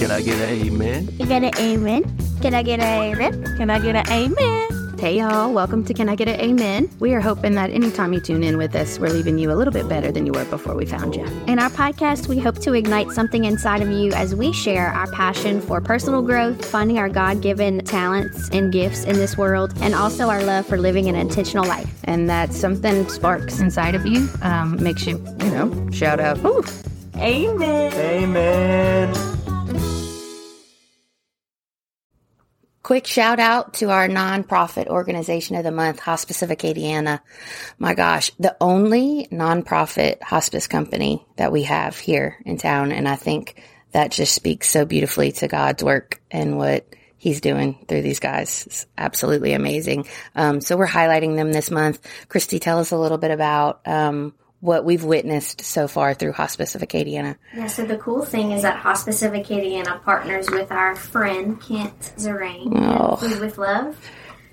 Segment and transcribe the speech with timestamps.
[0.00, 1.08] Can I get an amen?
[1.18, 2.18] You get an amen?
[2.40, 3.56] Can I get an amen?
[3.58, 4.98] Can I get an amen?
[4.98, 5.52] Hey, y'all.
[5.52, 6.90] Welcome to Can I Get an Amen?
[7.00, 9.74] We are hoping that anytime you tune in with us, we're leaving you a little
[9.74, 11.24] bit better than you were before we found you.
[11.46, 15.10] In our podcast, we hope to ignite something inside of you as we share our
[15.12, 19.94] passion for personal growth, finding our God given talents and gifts in this world, and
[19.94, 22.00] also our love for living an intentional life.
[22.04, 26.64] And that something sparks inside of you, um, makes you, you know, shout out, Ooh.
[27.16, 27.92] Amen.
[27.92, 29.29] Amen.
[32.90, 37.20] Quick shout out to our nonprofit organization of the month, Hospice of Acadiana.
[37.78, 42.90] My gosh, the only nonprofit hospice company that we have here in town.
[42.90, 43.62] And I think
[43.92, 46.84] that just speaks so beautifully to God's work and what
[47.16, 48.66] he's doing through these guys.
[48.66, 50.08] It's absolutely amazing.
[50.34, 52.04] Um, so we're highlighting them this month.
[52.28, 56.74] Christy, tell us a little bit about, um, what we've witnessed so far through Hospice
[56.74, 57.36] of Acadiana.
[57.54, 61.98] Yeah, so the cool thing is that Hospice of Acadiana partners with our friend Kent
[62.16, 63.16] Zerain Oh.
[63.16, 63.96] Food with Love.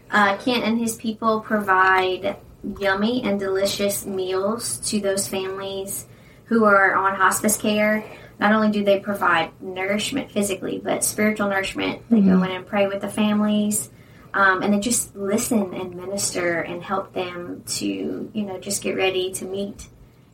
[0.10, 2.38] Uh, Kent and his people provide
[2.80, 6.06] yummy and delicious meals to those families
[6.46, 8.06] who are on hospice care.
[8.40, 12.04] Not only do they provide nourishment physically, but spiritual nourishment.
[12.10, 13.90] They go in and pray with the families.
[14.34, 17.86] Um, and they just listen and minister and help them to,
[18.34, 19.88] you know, just get ready to meet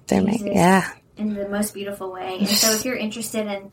[0.08, 0.92] Jesus yeah.
[1.18, 2.40] in the most beautiful way.
[2.40, 3.72] And so, if you're interested in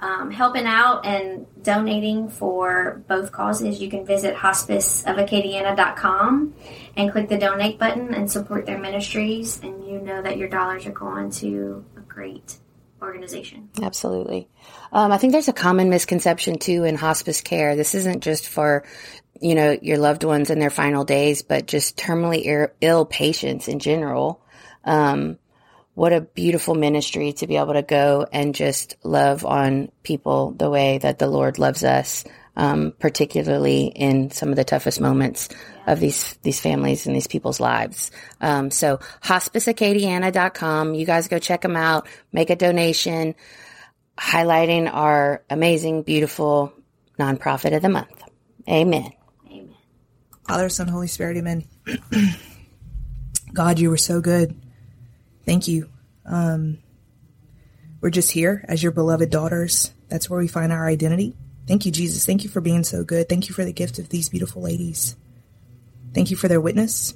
[0.00, 6.54] um, helping out and donating for both causes, you can visit hospiceofacadiana.com
[6.96, 9.60] and click the donate button and support their ministries.
[9.62, 12.56] And you know that your dollars are going to a great
[13.02, 13.68] organization.
[13.82, 14.48] Absolutely.
[14.92, 17.76] Um, I think there's a common misconception too in hospice care.
[17.76, 18.84] This isn't just for,
[19.40, 23.68] you know, your loved ones in their final days, but just terminally ir- ill patients
[23.68, 24.42] in general.
[24.84, 25.38] Um,
[25.94, 30.70] what a beautiful ministry to be able to go and just love on people the
[30.70, 32.24] way that the Lord loves us,
[32.56, 35.48] um, particularly in some of the toughest moments
[35.86, 38.10] of these these families and these people's lives.
[38.40, 43.34] Um, so hospiceacadiana.com, you guys go check them out, make a donation,
[44.16, 46.72] highlighting our amazing, beautiful
[47.18, 48.22] nonprofit of the month.
[48.68, 49.12] Amen.
[49.50, 49.74] Amen.
[50.46, 51.64] Father, Son, Holy Spirit, amen.
[53.52, 54.54] God, you were so good.
[55.44, 55.88] Thank you.
[56.24, 56.78] Um,
[58.00, 59.92] we're just here as your beloved daughters.
[60.08, 61.36] That's where we find our identity.
[61.66, 62.24] Thank you, Jesus.
[62.26, 63.28] Thank you for being so good.
[63.28, 65.16] Thank you for the gift of these beautiful ladies.
[66.12, 67.14] Thank you for their witness.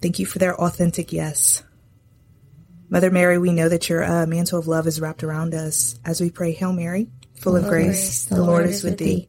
[0.00, 1.62] Thank you for their authentic yes.
[2.88, 6.20] Mother Mary, we know that your uh, mantle of love is wrapped around us as
[6.20, 9.28] we pray, Hail Mary, full of grace, the Lord is with thee.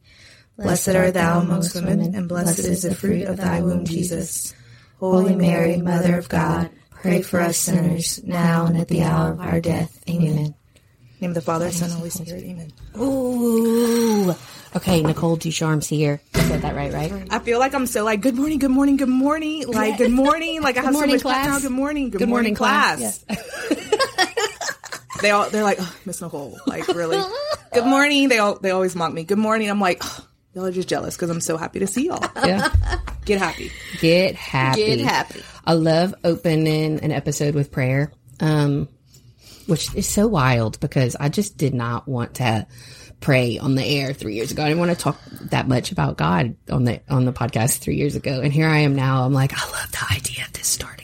[0.56, 4.54] Blessed art thou amongst women, and blessed is the fruit of thy womb, Jesus.
[5.00, 6.70] Holy Mary, Mother of God,
[7.04, 10.02] pray for us sinners, now and at the hour of our death.
[10.08, 10.26] Amen.
[10.26, 10.54] In the
[11.20, 12.44] name of the Father, Son, and Holy Spirit.
[12.44, 12.72] Amen.
[12.98, 14.34] Ooh.
[14.74, 16.20] Okay, Nicole Ducharme's here.
[16.34, 17.26] I said that right, right?
[17.30, 19.66] I feel like I'm so like, good morning, good morning, good morning.
[19.68, 20.62] Like, good morning.
[20.62, 21.46] Like, I have morning, so much class.
[21.46, 21.62] class.
[21.62, 23.22] Good morning, good, Good morning, morning, class.
[23.24, 25.10] class.
[25.20, 27.22] they all, they're like, oh, Miss Nicole, like, really?
[27.72, 28.28] good morning.
[28.28, 29.24] They all, they always mock me.
[29.24, 29.68] Good morning.
[29.68, 32.24] I'm like, oh, y'all are just jealous because I'm so happy to see y'all.
[32.44, 32.68] Yeah.
[33.24, 33.72] Get happy.
[34.00, 34.84] Get happy.
[34.84, 35.42] Get happy.
[35.64, 38.88] I love opening an episode with prayer, um,
[39.66, 42.66] which is so wild because I just did not want to
[43.20, 44.62] pray on the air three years ago.
[44.62, 45.18] I didn't want to talk
[45.50, 48.78] that much about God on the on the podcast three years ago, and here I
[48.80, 49.24] am now.
[49.24, 51.03] I'm like, I love the idea of this starting in prayer.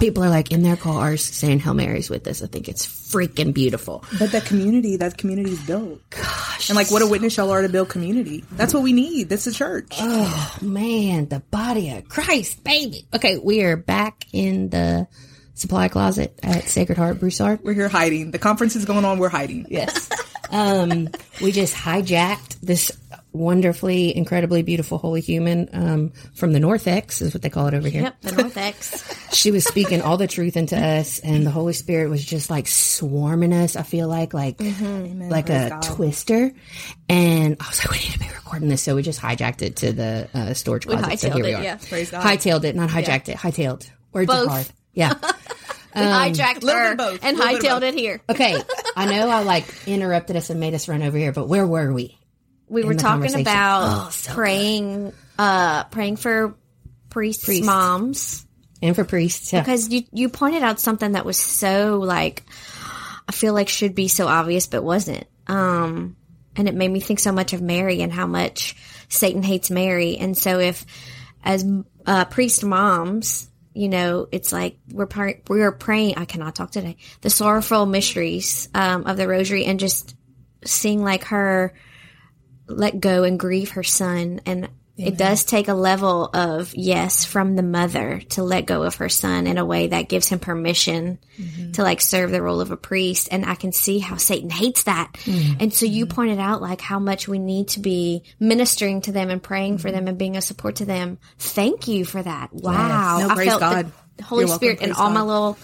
[0.00, 2.42] people are like in their cars saying Hail Marys with this.
[2.42, 4.04] I think it's freaking beautiful.
[4.18, 6.00] But that community, that community is built.
[6.10, 6.70] Gosh.
[6.70, 8.44] And like, what a witness y'all are to build community.
[8.52, 9.28] That's what we need.
[9.28, 9.96] This is church.
[10.00, 13.06] Oh man, the body of Christ, baby.
[13.14, 15.06] Okay, we are back in the
[15.54, 17.60] supply closet at Sacred Heart Broussard.
[17.62, 18.30] We're here hiding.
[18.30, 19.18] The conference is going on.
[19.18, 19.66] We're hiding.
[19.68, 20.08] Yes.
[20.50, 21.08] um,
[21.40, 22.90] we just hijacked this
[23.32, 27.88] wonderfully, incredibly beautiful holy human um, from the narthex, is what they call it over
[27.88, 28.02] here.
[28.02, 29.18] Yep, the narthex.
[29.32, 32.68] She was speaking all the truth into us, and the Holy Spirit was just like
[32.68, 33.76] swarming us.
[33.76, 35.82] I feel like like like Praise a God.
[35.82, 36.52] twister,
[37.08, 39.76] and I was like, we need to be recording this, so we just hijacked it
[39.76, 41.18] to the uh, storage closet.
[41.18, 41.62] so hightailed here we it, are.
[41.62, 41.76] yeah.
[41.88, 42.22] Praise God.
[42.22, 43.38] Hightailed it, not hijacked it.
[43.38, 43.88] Hightailed.
[44.12, 44.46] Words Both.
[44.46, 44.66] are hard.
[44.92, 45.14] Yeah.
[45.94, 48.20] We hijacked little bit her both, and little bit hightailed it here.
[48.26, 48.56] Okay,
[48.96, 51.92] I know I like interrupted us and made us run over here, but where were
[51.92, 52.16] we?
[52.72, 56.54] We were talking about Oh, so praying, uh, praying for
[57.10, 57.66] priests, Priests.
[57.66, 58.46] moms.
[58.80, 59.60] And for priests, yeah.
[59.60, 62.42] because you you pointed out something that was so like
[63.28, 65.24] I feel like should be so obvious but wasn't.
[65.46, 66.16] Um
[66.56, 68.74] and it made me think so much of Mary and how much
[69.08, 70.16] Satan hates Mary.
[70.16, 70.84] And so if
[71.44, 71.64] as
[72.06, 76.96] uh priest moms, you know, it's like we're pray- we're praying I cannot talk today.
[77.20, 80.16] The sorrowful mysteries um of the rosary and just
[80.64, 81.72] seeing like her
[82.72, 84.40] let go and grieve her son.
[84.46, 88.96] And it does take a level of yes from the mother to let go of
[88.96, 91.18] her son in a way that gives him permission
[91.72, 93.28] to like serve the role of a priest.
[93.30, 95.10] And i can see how satan hates that.
[95.58, 99.30] And so you pointed out like how much we need to be ministering to them
[99.30, 101.18] and praying for them and being a support to them.
[101.38, 102.52] Thank you for that.
[102.52, 103.18] Wow.
[103.20, 103.92] No, i felt God.
[104.18, 104.58] the holy welcome.
[104.58, 105.58] spirit and all my little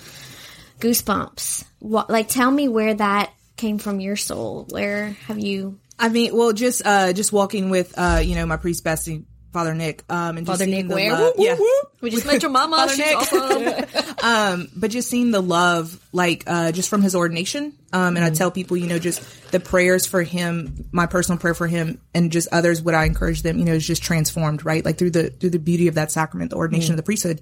[0.81, 1.64] goosebumps.
[1.81, 4.66] What like tell me where that came from your soul.
[4.70, 8.56] Where have you I mean, well, just uh, just walking with uh, you know, my
[8.56, 11.12] priest bestie, Father Nick, um, and just Father seeing Nick the where?
[11.12, 11.56] love- yeah,
[12.00, 12.77] we just met your mama.
[12.77, 13.17] Father she's Nick.
[13.17, 14.05] awesome.
[14.21, 18.31] Um, but just seeing the love, like uh, just from his ordination, um, and I
[18.31, 19.23] tell people, you know, just
[19.53, 23.43] the prayers for him, my personal prayer for him, and just others, what I encourage
[23.43, 26.11] them, you know, is just transformed, right, like through the through the beauty of that
[26.11, 27.41] sacrament, the ordination of the priesthood,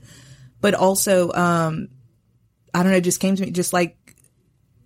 [0.61, 1.89] but also, um,
[2.75, 3.97] I don't know, it just came to me, just like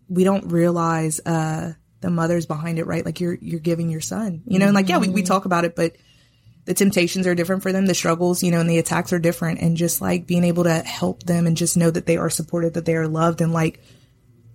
[0.08, 3.04] we don't realize uh the mothers behind it, right?
[3.04, 5.26] Like you're you're giving your son, you know, and like yeah, we, we mm-hmm.
[5.26, 5.96] talk about it, but
[6.64, 9.60] the temptations are different for them, the struggles, you know, and the attacks are different,
[9.60, 12.74] and just like being able to help them and just know that they are supported,
[12.74, 13.80] that they are loved, and like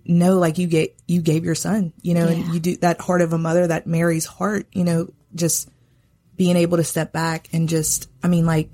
[0.06, 3.22] know like you get you gave your son, you know, and you do that heart
[3.22, 5.70] of a mother, that Mary's heart, you know, just
[6.36, 8.70] being able to step back and just, I mean, like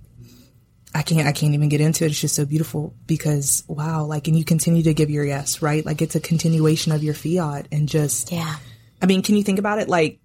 [0.94, 2.12] I can't I can't even get into it.
[2.12, 5.86] It's just so beautiful because wow, like and you continue to give your yes, right?
[5.86, 8.58] Like it's a continuation of your fiat and just yeah
[9.02, 9.90] I mean, can you think about it?
[9.90, 10.20] Like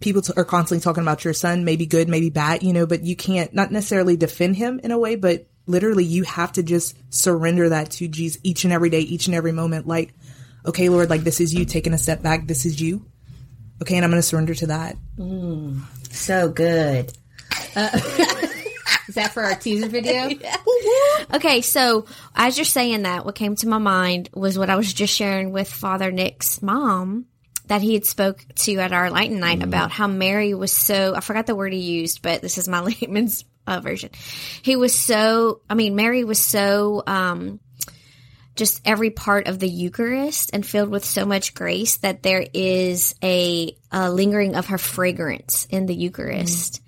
[0.00, 3.02] people t- are constantly talking about your son, maybe good, maybe bad, you know, but
[3.04, 6.96] you can't not necessarily defend him in a way, but literally you have to just
[7.14, 9.86] surrender that to Jesus each and every day, each and every moment.
[9.86, 10.14] Like,
[10.66, 12.46] okay, Lord, like this is you taking a step back.
[12.46, 13.06] This is you.
[13.82, 13.94] Okay.
[13.96, 14.96] And I'm going to surrender to that.
[16.10, 17.12] So good.
[17.76, 18.00] Uh,
[19.08, 20.28] is that for our teaser video?
[21.34, 24.92] Okay, so as you're saying that, what came to my mind was what I was
[24.92, 27.26] just sharing with Father Nick's mom
[27.66, 31.20] that he had spoke to at our Lighten Night about how Mary was so I
[31.20, 34.10] forgot the word he used, but this is my layman's uh, version.
[34.62, 37.60] He was so I mean Mary was so um
[38.58, 43.14] just every part of the Eucharist and filled with so much grace that there is
[43.22, 46.82] a, a lingering of her fragrance in the Eucharist.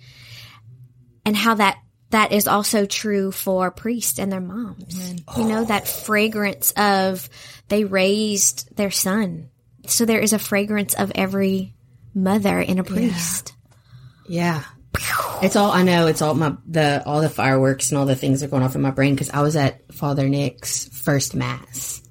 [1.25, 1.79] And how that
[2.11, 5.15] that is also true for priests and their moms.
[5.37, 7.29] You know, that fragrance of
[7.69, 9.51] they raised their son.
[9.87, 11.75] So there is a fragrance of every
[12.15, 13.55] mother in a priest.
[14.29, 14.65] Yeah.
[15.43, 16.09] It's all I know.
[16.09, 18.83] It's all my the all the fireworks and all the things are going off in
[18.83, 22.03] my brain because I was at Father Nick's first mass,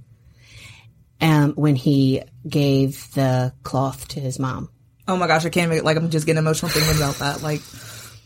[1.21, 4.69] um, when he gave the cloth to his mom.
[5.07, 5.45] Oh my gosh.
[5.45, 7.41] I can't make like, I'm just getting emotional thinking about that.
[7.41, 7.61] Like,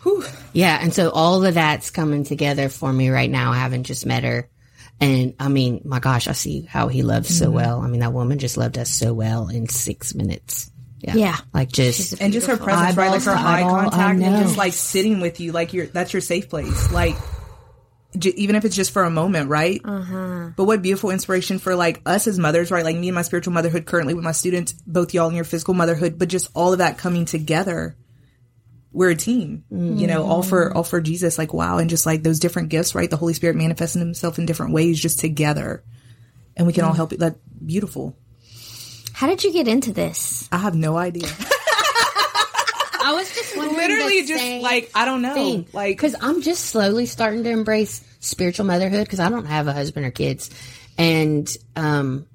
[0.04, 0.24] whew.
[0.54, 3.52] Yeah, and so all of that's coming together for me right now.
[3.52, 4.50] I haven't just met her,
[5.02, 7.82] and I mean, my gosh, I see how he loves so well.
[7.82, 10.70] I mean, that woman just loved us so well in six minutes.
[11.00, 11.38] Yeah, Yeah.
[11.54, 13.12] like just and just her presence, right?
[13.12, 16.22] Like her eye eyeball, contact and just like sitting with you, like you're that's your
[16.22, 16.92] safe place.
[16.94, 17.18] Like
[18.18, 19.82] j- even if it's just for a moment, right?
[19.84, 20.52] Uh-huh.
[20.56, 22.86] But what beautiful inspiration for like us as mothers, right?
[22.86, 25.74] Like me and my spiritual motherhood currently with my students, both y'all in your physical
[25.74, 27.98] motherhood, but just all of that coming together.
[28.94, 31.38] We're a team, you know, all for all for Jesus.
[31.40, 33.10] Like wow, and just like those different gifts, right?
[33.10, 35.84] The Holy Spirit manifesting Himself in different ways, just together,
[36.56, 37.12] and we can all help.
[37.12, 37.20] it.
[37.20, 38.16] That beautiful.
[39.14, 40.48] How did you get into this?
[40.52, 41.28] I have no idea.
[43.06, 45.68] I was just wondering Literally, the just same like I don't know, thing.
[45.74, 49.74] like because I'm just slowly starting to embrace spiritual motherhood because I don't have a
[49.74, 50.50] husband or kids,
[50.98, 52.28] and um,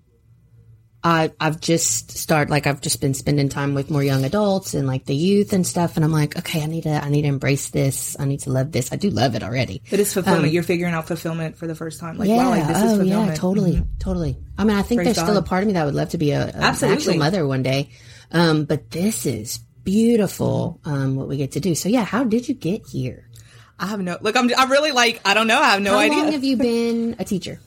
[1.08, 4.86] I I've just started like I've just been spending time with more young adults and
[4.86, 7.28] like the youth and stuff, and I'm like, okay, I need to I need to
[7.28, 8.14] embrace this.
[8.20, 8.92] I need to love this.
[8.92, 9.80] I do love it already.
[9.90, 10.52] It is fulfillment.
[10.52, 12.18] You're figuring out fulfillment for the first time.
[12.18, 13.28] Like, yeah, wow, like this is oh fulfillment.
[13.30, 14.36] yeah, totally, totally.
[14.58, 16.18] I mean, I think Praise there's still a part of me that would love to
[16.18, 16.96] be a, a Absolutely.
[16.96, 17.88] actual mother one day.
[18.30, 20.78] Um, but this is beautiful.
[20.84, 21.74] Um, what we get to do.
[21.74, 23.30] So yeah, how did you get here?
[23.78, 25.58] I have no, look, I'm, I'm really like, I don't know.
[25.58, 26.18] I have no How idea.
[26.18, 27.60] How long have you been a teacher?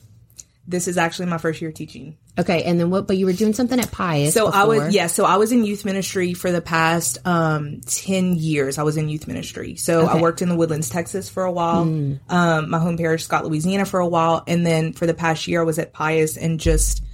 [0.66, 2.16] this is actually my first year teaching.
[2.38, 3.06] Okay, and then what?
[3.06, 4.32] But you were doing something at Pius.
[4.32, 8.36] So I was, yeah, so I was in youth ministry for the past, um, 10
[8.36, 8.78] years.
[8.78, 9.76] I was in youth ministry.
[9.76, 11.82] So I worked in the Woodlands, Texas for a while.
[12.30, 14.44] Um, my home parish, Scott, Louisiana for a while.
[14.46, 17.04] And then for the past year, I was at Pius and just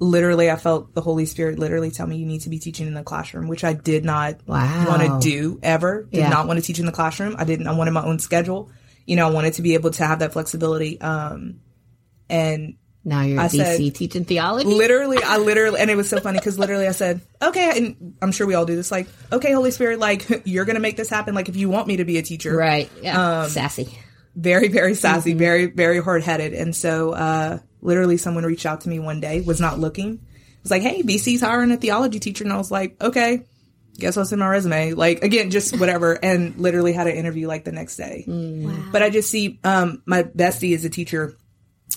[0.00, 2.94] literally, I felt the Holy Spirit literally tell me you need to be teaching in
[2.94, 4.86] the classroom, which I did not Wow.
[4.88, 6.08] want to do ever.
[6.10, 6.28] Did Yeah.
[6.28, 7.36] not want to teach in the classroom.
[7.38, 8.68] I didn't, I wanted my own schedule.
[9.06, 11.00] You know, I wanted to be able to have that flexibility.
[11.00, 11.60] Um,
[12.28, 12.74] and
[13.06, 14.66] Now you're I BC said- teaching theology.
[14.68, 18.32] literally i literally and it was so funny because literally i said okay and i'm
[18.32, 21.32] sure we all do this like okay holy spirit like you're gonna make this happen
[21.34, 22.90] like if you want me to be a teacher Right.
[23.00, 23.42] Yeah.
[23.42, 23.96] Um, Sassy.
[24.34, 25.38] very very sassy Mm-hmm.
[25.38, 29.60] very very hard-headed and so uh literally someone reached out to me one day was
[29.60, 33.00] not looking It was like hey bc's hiring a theology teacher and i was like
[33.00, 33.46] okay
[33.98, 34.92] guess I'll send my resume.
[34.92, 36.12] Like again, just whatever.
[36.22, 38.24] and literally had an interview like the next day.
[38.92, 41.34] But I just see um, my bestie is a teacher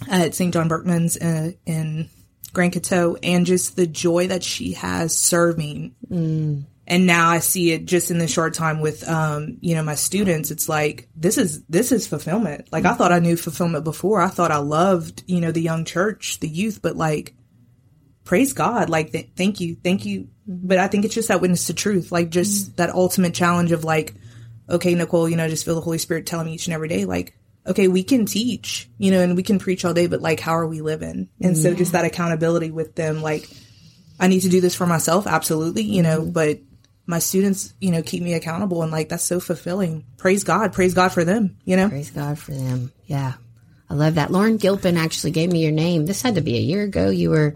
[0.09, 0.53] at St.
[0.53, 2.09] John Berchmans uh, in
[2.53, 5.95] Grand Coteau, and just the joy that she has serving.
[6.87, 9.93] And now I see it just in the short time with, um, you know, my
[9.93, 10.49] students.
[10.49, 12.69] It's like this is this is fulfillment.
[12.71, 14.21] Like I thought I knew fulfillment before.
[14.21, 17.35] I thought I loved, you know, the young church, the youth, but like
[18.29, 18.91] praise God.
[18.91, 20.27] Like, th- thank you, thank you.
[20.45, 23.83] But I think it's just that witness to truth, like just that ultimate challenge of
[23.83, 24.13] like,
[24.69, 27.05] okay, Nicole, you know, just feel the Holy Spirit telling me each and every day,
[27.05, 27.35] like,
[27.67, 30.53] okay, we can teach, you know, and we can preach all day, but like, how
[30.53, 31.29] are we living?
[31.41, 33.49] And so just that accountability with them, like,
[34.19, 36.31] I need to do this for myself, absolutely, you know, mm-hmm.
[36.31, 36.59] but
[37.05, 40.05] my students, you know, keep me accountable and like, that's so fulfilling.
[40.17, 41.89] Praise God, praise God for them, you know?
[41.89, 42.91] Praise God for them.
[43.05, 43.33] Yeah.
[43.89, 44.31] I love that.
[44.31, 46.05] Lauren Gilpin actually gave me your name.
[46.05, 47.09] This had to be a year ago.
[47.09, 47.55] You were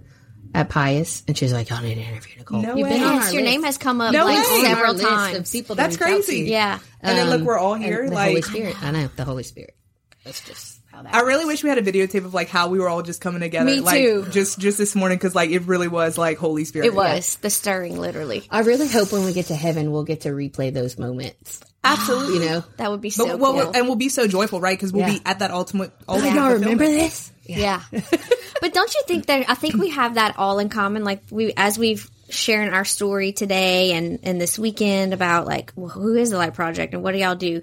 [0.56, 2.94] at Pius, and she's like, "Y'all need to interview Nicole." No You've way.
[2.96, 3.52] on Yes, our your list.
[3.54, 4.62] name has come up No like way.
[4.64, 5.38] Several times.
[5.38, 6.26] Of people That's to reach out to.
[6.26, 6.50] crazy.
[6.50, 6.80] Yeah.
[7.02, 8.84] And then look, um, we're all And here, the like, Holy Spirit.
[8.84, 9.76] I know the Holy Spirit.
[10.24, 11.14] That's just how that.
[11.14, 13.42] I really wish we had a videotape of like how we were all just coming
[13.42, 13.66] together.
[13.66, 14.26] Me like, too.
[14.32, 16.86] Just just this morning because like it really was like Holy Spirit.
[16.88, 18.44] It was the stirring, literally.
[18.50, 21.60] I really hope when we get to heaven, we'll get to replay those moments.
[21.84, 22.36] absolutely.
[22.46, 23.72] You know, That would be so But well, cool.
[23.76, 24.78] and we'll be so joyful, right?
[24.78, 25.14] Because we'll Yeah.
[25.16, 25.92] be at that ultimate.
[26.08, 27.12] oh, ultimate y'all remember fulfillment.
[27.12, 27.32] this?
[27.46, 27.82] Yeah.
[27.92, 31.52] but don't you think that I think we have that all in common like we
[31.58, 36.30] as we've sharing our story today and and this weekend about like well, who is
[36.30, 37.62] the light project and what do y'all do?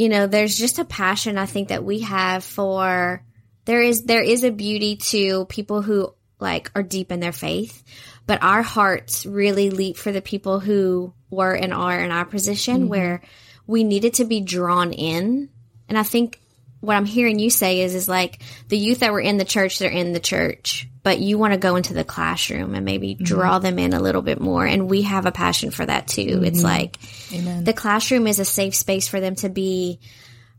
[0.00, 3.22] You know, there's just a passion I think that we have for
[3.66, 7.84] there is there is a beauty to people who like are deep in their faith,
[8.26, 12.76] but our hearts really leap for the people who were and are in our position
[12.78, 12.88] mm-hmm.
[12.88, 13.20] where
[13.66, 15.50] we needed to be drawn in.
[15.86, 16.40] And I think
[16.80, 19.78] what I'm hearing you say is is like the youth that were in the church,
[19.78, 23.24] they're in the church, but you want to go into the classroom and maybe mm-hmm.
[23.24, 24.64] draw them in a little bit more.
[24.64, 26.42] And we have a passion for that too.
[26.42, 27.46] It's mm-hmm.
[27.46, 30.00] like the classroom is a safe space for them to be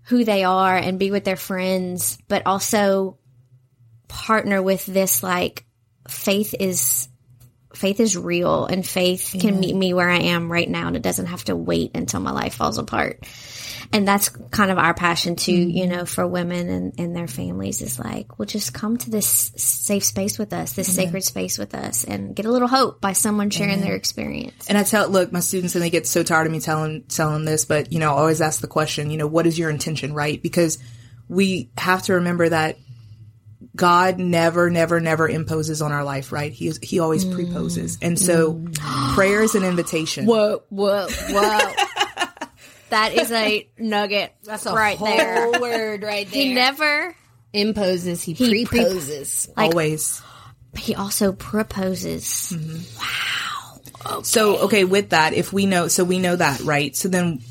[0.04, 3.18] who they are and be with their friends, but also
[4.08, 5.66] partner with this like
[6.08, 7.08] faith is
[7.74, 11.02] faith is real and faith can meet me where I am right now and it
[11.02, 13.26] doesn't have to wait until my life falls apart.
[13.94, 15.70] And that's kind of our passion too, mm-hmm.
[15.70, 19.28] you know, for women and, and their families is like, well, just come to this
[19.58, 21.04] safe space with us, this mm-hmm.
[21.04, 23.98] sacred space with us and get a little hope by someone sharing their mm-hmm.
[23.98, 24.68] experience.
[24.70, 27.44] And I tell, look, my students, and they get so tired of me telling telling
[27.44, 30.14] this, but you know, I always ask the question, you know, what is your intention,
[30.14, 30.42] right?
[30.42, 30.80] Because
[31.28, 32.78] we have to remember that
[33.76, 36.52] God never, never, never imposes on our life, right?
[36.52, 37.34] He is, he always mm.
[37.34, 38.76] preposes, and so mm.
[39.16, 40.26] prayer is an invitation.
[40.26, 41.74] Whoa, whoa, whoa.
[42.92, 44.34] That is a nugget.
[44.44, 45.60] That's right there.
[45.60, 46.42] word right there.
[46.44, 47.16] He never,
[47.54, 48.22] imposes.
[48.24, 49.50] He, He pre- preposes.
[49.58, 50.22] always.
[50.78, 52.56] he also proposes.
[52.98, 54.22] Wow.
[54.24, 56.96] So, okay, with that, if we know, so we know that, right?
[56.96, 57.42] So then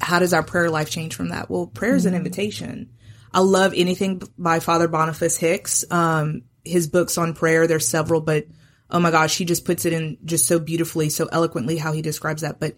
[0.00, 1.50] how does our prayer life change from that?
[1.50, 2.90] Well, prayer is an invitation.
[3.32, 5.84] I love anything by Father Boniface Hicks.
[5.90, 8.46] Um, his books on prayer, there's several, but
[8.90, 12.02] oh my gosh, he just puts it in just so beautifully, so eloquently how he
[12.02, 12.60] describes that.
[12.60, 12.74] But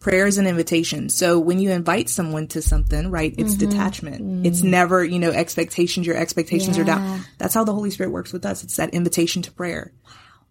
[0.00, 1.08] prayer is an invitation.
[1.08, 3.70] So when you invite someone to something, right, it's mm-hmm.
[3.70, 4.22] detachment.
[4.22, 4.46] Mm.
[4.46, 7.24] It's never, you know, expectations, your expectations are down.
[7.38, 8.62] That's how the Holy Spirit works with us.
[8.62, 9.92] It's that invitation to prayer.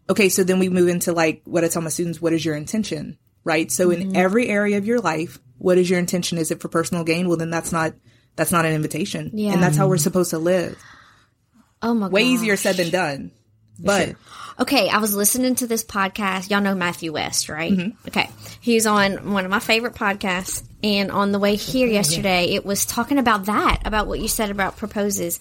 [0.10, 2.56] Okay, so then we move into like what I tell my students, what is your
[2.56, 3.18] intention?
[3.44, 3.72] Right?
[3.72, 4.16] So in mm-hmm.
[4.16, 6.38] every area of your life, what is your intention?
[6.38, 7.28] Is it for personal gain?
[7.28, 7.94] Well then that's not
[8.36, 9.32] that's not an invitation.
[9.34, 9.54] Yeah.
[9.54, 10.78] And that's how we're supposed to live.
[11.82, 12.30] Oh my Way god.
[12.30, 13.32] easier said than done.
[13.80, 14.16] But
[14.60, 16.50] Okay, I was listening to this podcast.
[16.50, 17.72] Y'all know Matthew West, right?
[18.08, 18.30] Okay.
[18.60, 20.64] He's on one of my favorite podcasts.
[20.84, 24.50] And on the way here yesterday, it was talking about that, about what you said
[24.50, 25.40] about proposes.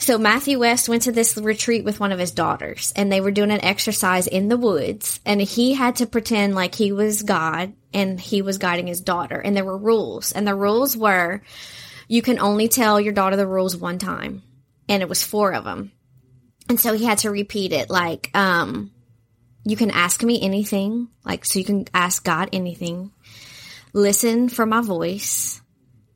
[0.00, 3.30] So Matthew West went to this retreat with one of his daughters and they were
[3.30, 7.74] doing an exercise in the woods and he had to pretend like he was God
[7.92, 11.42] and he was guiding his daughter and there were rules and the rules were
[12.08, 14.42] you can only tell your daughter the rules one time
[14.88, 15.92] and it was four of them.
[16.70, 18.92] And so he had to repeat it like, um,
[19.64, 23.10] you can ask me anything, like, so you can ask God anything.
[23.92, 25.60] Listen for my voice.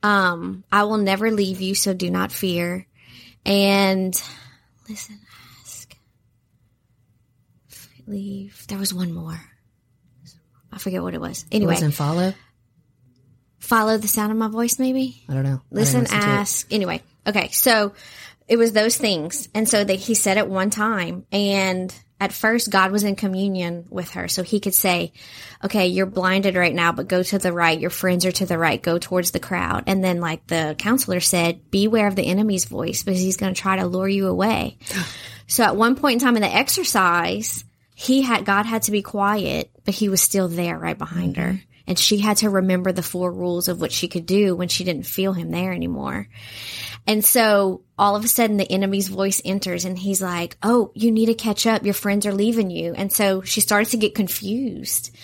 [0.04, 2.86] Um, I will never leave you, so do not fear.
[3.44, 4.14] And
[4.88, 5.18] listen,
[5.60, 5.96] ask,
[8.06, 8.64] leave.
[8.68, 9.40] There was one more.
[10.72, 11.46] I forget what it was.
[11.50, 12.32] Anyway, Listen, follow.
[13.58, 15.62] follow the sound of my voice, maybe I don't know.
[15.72, 16.12] Listen, it.
[16.12, 16.72] ask.
[16.72, 17.92] Anyway, okay, so
[18.46, 22.70] it was those things, and so that he said it one time, and at first
[22.70, 25.12] God was in communion with her, so he could say,
[25.64, 27.78] "Okay, you're blinded right now, but go to the right.
[27.78, 28.82] Your friends are to the right.
[28.82, 33.02] Go towards the crowd." And then, like the counselor said, "Beware of the enemy's voice
[33.02, 34.78] because he's going to try to lure you away."
[35.46, 37.64] so at one point in time in the exercise.
[37.96, 41.52] he had God had to be quiet, but he was still there right behind mm-hmm.
[41.52, 41.60] her.
[41.86, 44.84] And she had to remember the four rules of what she could do when she
[44.84, 46.28] didn't feel him there anymore.
[47.06, 51.10] And so all of a sudden the enemy's voice enters and he's like, Oh, you
[51.10, 51.84] need to catch up.
[51.84, 52.94] Your friends are leaving you.
[52.94, 55.14] And so she started to get confused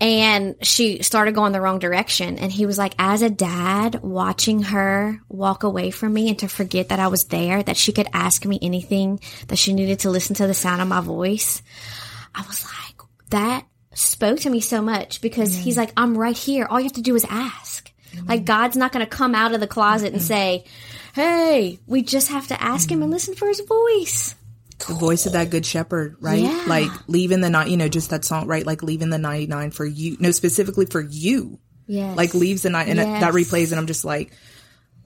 [0.00, 2.38] and she started going the wrong direction.
[2.38, 6.48] And he was like, as a dad, watching her walk away from me and to
[6.48, 10.10] forget that I was there, that she could ask me anything, that she needed to
[10.10, 11.62] listen to the sound of my voice.
[12.32, 13.66] I was like, that
[13.98, 16.66] spoke to me so much because he's like, I'm right here.
[16.66, 17.90] All you have to do is ask.
[18.12, 18.28] Mm-hmm.
[18.28, 20.26] Like God's not going to come out of the closet and mm-hmm.
[20.26, 20.64] say,
[21.14, 23.12] Hey, we just have to ask him and mm-hmm.
[23.12, 24.34] listen for his voice.
[24.86, 26.42] the voice of that good shepherd, right?
[26.42, 26.64] Yeah.
[26.68, 28.64] Like leaving the night, you know, just that song, right?
[28.64, 30.16] Like leaving the 99 for you.
[30.20, 31.58] No, specifically for you.
[31.86, 32.16] Yes.
[32.16, 34.32] Like leaves the night and that- that replays and I'm just like,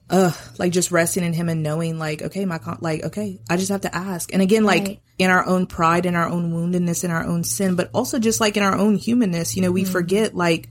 [0.09, 3.57] ugh, like just resting in him and knowing like, okay, my, con- like, okay, I
[3.57, 4.31] just have to ask.
[4.31, 4.99] And again, like Right.
[5.17, 8.41] In our own pride, in our own woundedness, in our own sin, but also just
[8.41, 9.73] like in our own humanness, you know, Mm-hmm.
[9.75, 10.69] we forget like,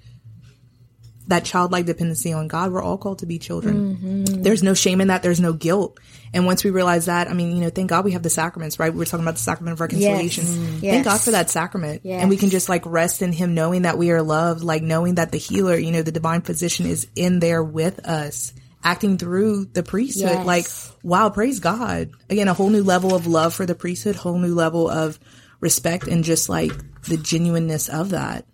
[1.28, 2.72] that childlike dependency on God.
[2.72, 3.96] We're all called to be children.
[3.96, 4.42] Mm-hmm.
[4.42, 5.22] There's no shame in that.
[5.22, 5.99] There's no guilt.
[6.34, 8.80] And once we realize that, I mean, you know, thank God we have the sacraments,
[8.80, 8.92] right?
[8.92, 10.44] We were talking about the sacrament of reconciliation.
[10.44, 11.04] Thank Yes.
[11.04, 12.02] God for that sacrament.
[12.04, 15.14] And we can just like rest in Him knowing that we are loved, like knowing
[15.14, 18.52] that the healer, you know, the divine physician is in there with us,
[18.84, 20.44] acting through the priesthood.
[20.44, 20.46] Yes.
[20.46, 20.66] Like,
[21.02, 22.10] wow, praise God.
[22.28, 25.18] Again, a whole new level of love for the priesthood, whole new level of
[25.60, 26.72] respect and just like
[27.02, 28.44] the genuineness of that.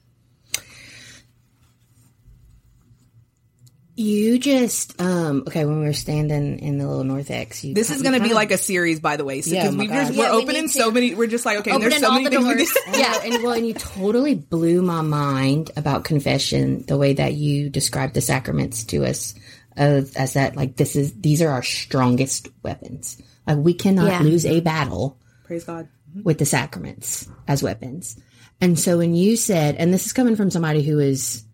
[4.01, 7.65] You just um okay when we were standing in the little narthex.
[7.65, 9.77] You This is going to be like a series, by the way, Yeah, because oh
[9.77, 11.17] my we just, we're Yeah, opening so many.
[11.17, 14.37] We're just like, okay, there's so many the things yeah, and well, and you totally
[14.37, 16.85] blew my mind about confession.
[16.87, 19.35] The way that you described the sacraments to us,
[19.79, 23.21] of as that like this is these are our strongest weapons.
[23.47, 24.21] Like we cannot Yeah.
[24.21, 25.89] lose a battle Praise God.
[26.11, 26.23] Mm-hmm.
[26.23, 28.17] with the sacraments as weapons.
[28.61, 31.45] And so when you said, and this is coming from somebody who is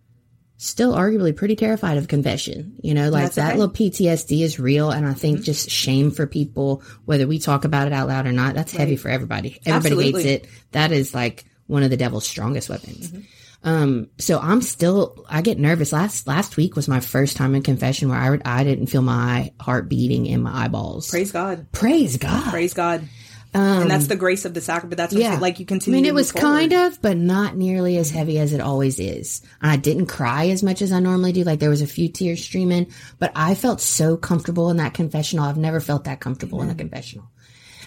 [0.57, 3.59] still arguably pretty terrified of confession, you know, like That's that okay.
[3.59, 4.91] little PTSD is real.
[4.91, 5.45] And I think mm-hmm.
[5.45, 8.97] just shame for people, whether we talk about it out loud or not, that's heavy
[8.97, 9.61] for everybody.
[9.67, 10.23] Everybody Absolutely.
[10.23, 10.51] hates it.
[10.73, 13.11] That is like one of the devil's strongest weapons.
[13.11, 13.21] Mm-hmm.
[13.65, 15.93] Um, so I'm still, I get nervous.
[15.93, 19.53] Last, last week was my first time in confession where I, I didn't feel my
[19.59, 21.11] heart beating in my eyeballs.
[21.11, 21.67] Praise God.
[21.73, 22.51] Praise God.
[22.51, 23.09] Praise God.
[23.55, 24.99] and that's the grace of the sacrament.
[24.99, 25.97] That's what I'm like you continue.
[25.97, 26.47] I mean, it was forward.
[26.47, 29.41] kind of, but not nearly as heavy as it always is.
[29.63, 31.45] I didn't cry as much as I normally do.
[31.45, 35.47] Like there was a few tears streaming, but I felt so comfortable in that confessional.
[35.47, 37.31] I've never felt that comfortable in a confessional.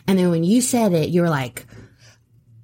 [0.07, 1.67] And then when you said it, you were like,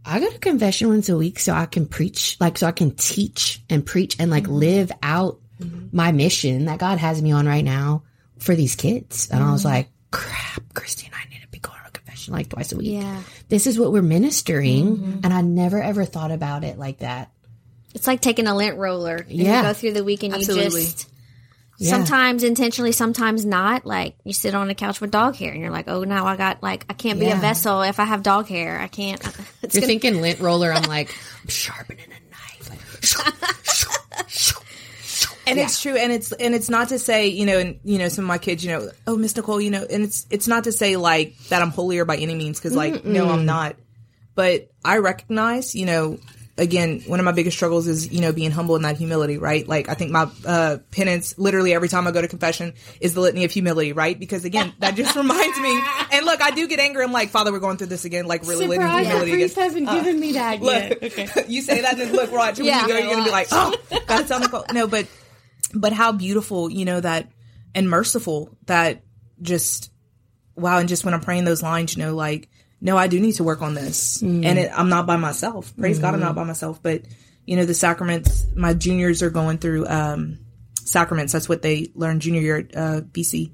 [0.05, 2.91] I go to confession once a week so I can preach, like, so I can
[2.91, 4.53] teach and preach and like mm-hmm.
[4.53, 5.95] live out mm-hmm.
[5.95, 8.03] my mission that God has me on right now
[8.39, 9.29] for these kids.
[9.31, 9.75] And I was mm-hmm.
[9.75, 12.91] like, crap, Christine, I need to be going to confession like twice a week.
[12.91, 13.21] Yeah.
[13.49, 15.21] This is what we're ministering.
[15.23, 17.31] And I never ever thought about it like that.
[17.93, 19.15] It's like taking a lint roller.
[19.15, 19.57] And Yeah.
[19.57, 20.81] You go through the week and Absolutely.
[20.81, 21.09] you just
[21.79, 21.89] Yeah.
[21.89, 23.85] sometimes intentionally, sometimes not.
[23.85, 26.35] Like you sit on a couch with dog hair and you're like, oh, now I
[26.35, 27.37] got like I can't be Yeah.
[27.37, 28.79] a vessel if I have dog hair.
[28.79, 29.21] I can't.
[29.63, 30.71] It's You're gonna, thinking lint roller.
[30.73, 32.69] I'm like, I'm sharpening a knife.
[32.69, 32.79] Like,
[35.47, 38.07] and it's true and it's and it's not to say you know and you know
[38.07, 40.63] some of my kids you know oh miss nicole you know and it's it's not
[40.65, 43.75] to say like that i'm holier by any means because like no i'm not
[44.35, 46.17] but i recognize you know
[46.55, 49.67] again one of my biggest struggles is you know being humble in that humility right
[49.67, 53.21] like i think my uh penance literally every time i go to confession is the
[53.21, 56.79] litany of humility right because again that just reminds me and look i do get
[56.79, 59.49] angry i'm like father we're going through this again like really litany of humility again.
[59.55, 61.01] hasn't given me that Look,
[61.49, 62.57] you say that, and look, watch.
[62.57, 62.83] When Yeah.
[62.83, 63.73] you go, you're gonna be like, oh,
[64.07, 64.65] gotta tell Nicole.
[64.71, 65.07] No, but
[65.73, 67.29] but how beautiful, you know that,
[67.75, 69.03] and merciful that
[69.41, 69.91] just
[70.55, 70.77] wow.
[70.77, 72.49] And just when I'm praying those lines, you know, like,
[72.83, 75.73] no, I do need to work on this, and it, I'm not by myself.
[75.77, 76.83] Praise God, I'm not by myself.
[76.83, 77.03] But
[77.45, 78.45] you know, the sacraments.
[78.55, 80.39] My juniors are going through um
[80.83, 81.31] sacraments.
[81.31, 83.53] That's what they learn junior year at uh, BC,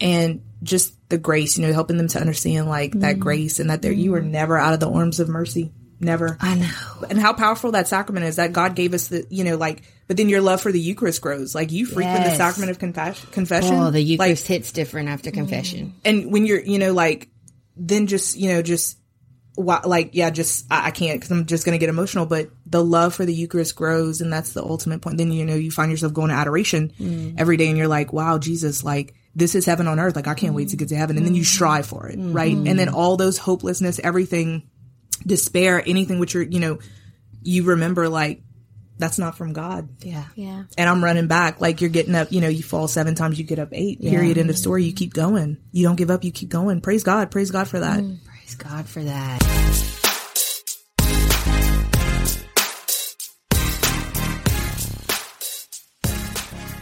[0.00, 3.82] and just the grace, you know, helping them to understand like that grace and that
[3.82, 5.72] they're you are never out of the arms of mercy.
[6.00, 6.36] Never.
[6.40, 7.06] I know.
[7.08, 10.16] and how powerful that sacrament is that God gave us the, you know, like, but
[10.16, 11.54] then your love for the Eucharist grows.
[11.54, 13.74] Like you frequent the sacrament of confession, confession.
[13.74, 15.94] Oh, the like, Eucharist hits different after confession.
[16.04, 17.30] and when you're, you know, like,
[17.76, 18.98] then just, you know, just,
[19.54, 22.50] why, like, yeah, just, I, I can't because I'm just going to get emotional, but
[22.66, 25.16] the love for the Eucharist grows and that's the ultimate point.
[25.16, 27.34] Then, you know, you find yourself going to adoration mm.
[27.38, 30.14] every day and you're like, wow, Jesus, like, this is heaven on earth.
[30.14, 31.16] Like, I can't wait to get to heaven.
[31.16, 31.46] And then you mm.
[31.46, 32.34] strive for it, mm-hmm.
[32.34, 32.54] right?
[32.54, 34.68] And then all those hopelessness, everything,
[35.26, 36.78] despair, anything which you're, you know,
[37.42, 38.42] you remember like,
[38.98, 39.88] that's not from God.
[40.00, 40.24] Yeah.
[40.34, 40.64] Yeah.
[40.78, 41.60] And I'm running back.
[41.60, 44.10] Like you're getting up, you know, you fall seven times, you get up eight, yeah.
[44.10, 44.38] period.
[44.38, 44.84] End of story.
[44.84, 45.58] You keep going.
[45.72, 46.24] You don't give up.
[46.24, 46.80] You keep going.
[46.80, 47.30] Praise God.
[47.30, 48.00] Praise God for that.
[48.00, 49.42] Mm, praise God for that.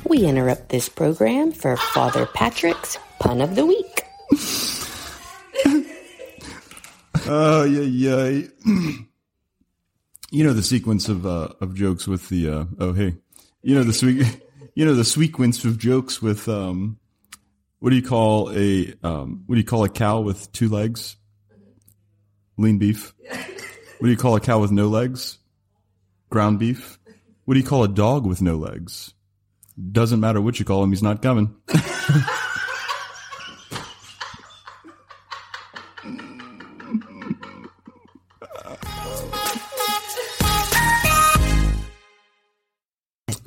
[0.06, 4.02] We interrupt this program for Father Patrick's pun of the week.
[7.26, 9.00] Oh, yeah, yeah
[10.34, 13.14] you know the sequence of uh, of jokes with the uh, oh hey,
[13.62, 14.40] you know the sweet,
[14.74, 16.98] you know the sequence of jokes with um,
[17.78, 21.16] what do you call a um, what do you call a cow with two legs?
[22.56, 23.14] Lean beef.
[23.98, 25.38] What do you call a cow with no legs?
[26.30, 26.98] Ground beef.
[27.44, 29.14] What do you call a dog with no legs?
[29.92, 31.54] Doesn't matter what you call him, he's not coming.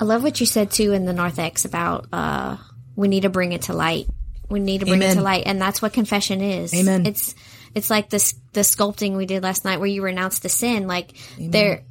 [0.07, 2.57] love what you said too in the narthex about uh,
[2.95, 4.07] we need to bring it to light.
[4.49, 6.73] We need to bring it to light, and that's what confession is.
[6.73, 7.05] Amen.
[7.05, 7.35] It's
[7.75, 10.87] it's like this the sculpting we did last night where you renounce the sin.
[10.87, 11.83] Like there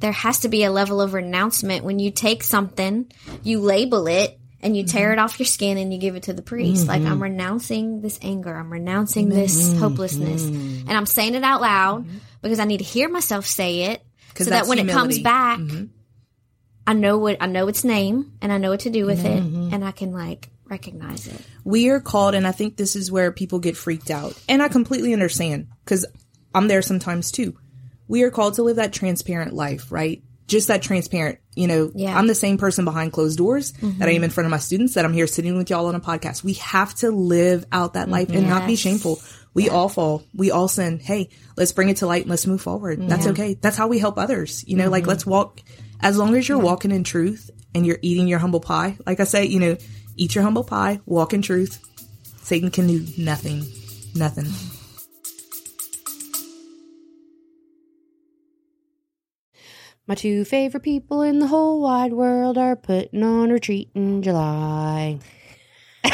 [0.00, 3.10] there has to be a level of renouncement when you take something,
[3.42, 4.38] you label it.
[4.64, 6.86] And you tear it off your skin and you give it to the priest.
[6.86, 8.54] Like, I'm renouncing this anger.
[8.54, 10.44] I'm renouncing this hopelessness.
[10.44, 12.06] And I'm saying it out loud
[12.42, 14.04] because I need to hear myself say it
[14.36, 15.22] so that when it comes humility.
[15.24, 15.58] back,
[16.86, 19.42] I know what I know its name and I know what to do with it
[19.42, 19.72] mm-hmm.
[19.72, 21.40] and I can like recognize it.
[21.64, 24.38] we are called, and I think this is where people get freaked out.
[24.48, 26.06] And I completely understand because
[26.54, 27.56] I'm there sometimes too.
[28.08, 30.22] We are called to live that transparent life, right?
[30.46, 31.38] Just that transparent.
[31.54, 32.18] You know, Yeah.
[32.18, 34.24] I'm the same person behind closed doors that I am mm-hmm.
[34.24, 36.42] in front of my students, that I'm here sitting with y'all on a podcast.
[36.42, 39.20] We have to live out that life and not be shameful.
[39.54, 40.24] We all fall.
[40.34, 40.98] We all sin.
[40.98, 43.06] Hey, let's bring it to light and let's move forward.
[43.06, 43.54] That's okay.
[43.54, 44.64] That's how we help others.
[44.66, 45.10] You know, like mm-hmm.
[45.10, 45.60] let's walk,
[46.02, 49.24] as long as you're walking in truth and you're eating your humble pie, like I
[49.24, 49.76] say, you know,
[50.16, 51.78] eat your humble pie, walk in truth.
[52.42, 53.64] Satan can do nothing.
[54.14, 54.46] Nothing.
[60.06, 65.20] My two favorite people in the whole wide world are putting on retreat in July.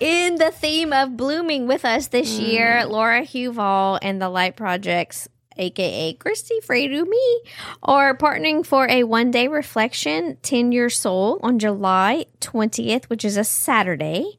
[0.00, 2.90] In the theme of blooming with us this year, mm.
[2.90, 7.40] Laura Huval and the Light Projects, aka Christy Fredu me,
[7.82, 13.36] are partnering for a one day reflection, Tend Your Soul, on July 20th, which is
[13.36, 14.38] a Saturday.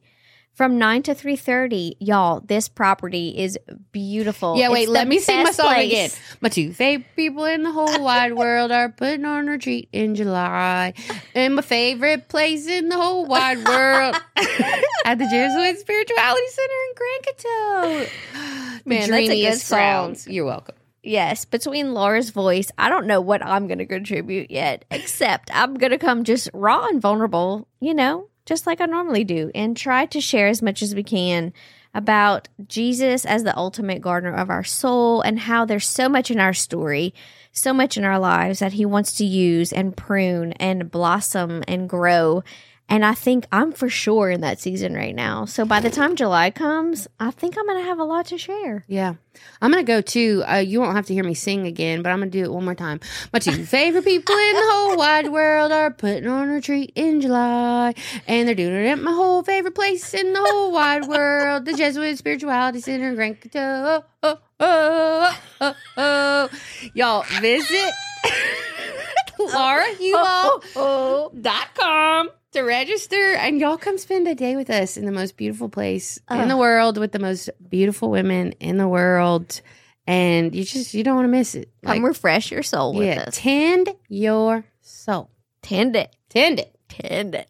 [0.52, 2.40] From nine to three thirty, y'all.
[2.40, 3.58] This property is
[3.92, 4.58] beautiful.
[4.58, 5.90] Yeah, wait, It's let me sing my song place.
[5.90, 6.10] again.
[6.42, 10.92] My two favorite people in the whole wide world are putting on retreat in July.
[11.34, 14.16] And my favorite place in the whole wide world
[15.06, 17.24] at the Jesuit Spirituality Center in Grand
[18.04, 18.82] Coteau.
[18.84, 20.16] Man, that's a good song.
[20.26, 20.74] You're welcome.
[21.02, 25.74] Yes, between Laura's voice, I don't know what I'm going to contribute yet, except I'm
[25.74, 29.74] going to come just raw and vulnerable, you know, just like I normally do, and
[29.76, 31.54] try to share as much as we can
[31.94, 36.38] about Jesus as the ultimate gardener of our soul and how there's so much in
[36.38, 37.14] our story,
[37.50, 41.88] so much in our lives that he wants to use and prune and blossom and
[41.88, 42.44] grow.
[42.90, 45.44] And I think I'm for sure in that season right now.
[45.44, 48.36] So by the time July comes, I think I'm going to have a lot to
[48.36, 48.84] share.
[48.88, 49.14] Yeah.
[49.62, 50.42] I'm going to go too.
[50.44, 52.52] Uh, you won't have to hear me sing again, but I'm going to do it
[52.52, 52.98] one more time.
[53.32, 57.20] My two favorite people in the whole wide world are putting on a retreat in
[57.20, 57.94] July.
[58.26, 61.74] And they're doing it at my whole favorite place in the whole wide world, the
[61.74, 64.02] Jesuit Spirituality Center in Grand Coteau.
[64.24, 66.48] Oh, oh, oh, oh.
[66.92, 67.92] Y'all visit
[69.40, 75.68] laurahuval.com to register and y'all come spend a day with us in the most beautiful
[75.68, 79.60] place in the world with the most beautiful women in the world
[80.06, 83.24] and you just you don't want to miss it Come refresh your soul with yeah
[83.28, 83.36] us.
[83.38, 85.30] tend your soul
[85.62, 86.14] Tend it.
[86.28, 87.48] tend it Tend it.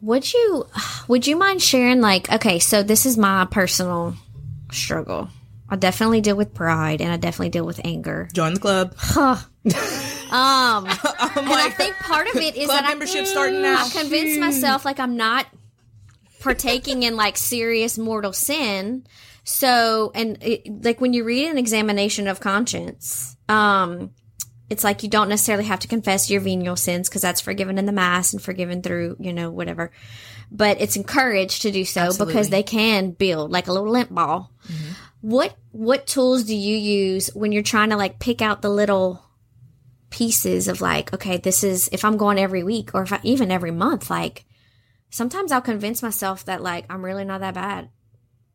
[0.00, 0.66] Would you
[1.06, 4.14] would you mind sharing like okay, so this is my personal
[4.72, 5.28] struggle.
[5.68, 8.28] I definitely deal with pride and I definitely deal with anger.
[8.32, 8.96] Join the club.
[10.32, 13.84] Um and I think part of it is that I, membership starting now.
[13.84, 15.46] I convinced myself like I'm not
[16.40, 19.06] partaking in like serious mortal sin.
[19.44, 24.10] So, and it, like when you read an examination of conscience, um,
[24.70, 27.86] it's like you don't necessarily have to confess your venial sins because that's forgiven in
[27.86, 29.90] the mass and forgiven through, you know, whatever.
[30.50, 32.32] But it's encouraged to do so Absolutely.
[32.32, 34.50] because they can build like a little lint ball.
[35.20, 39.22] What what tools do you use when you're trying to like pick out the little
[40.12, 43.50] pieces of like, okay, this is if I'm going every week or if I, even
[43.50, 44.44] every month, like
[45.10, 47.88] sometimes I'll convince myself that like I'm really not that bad.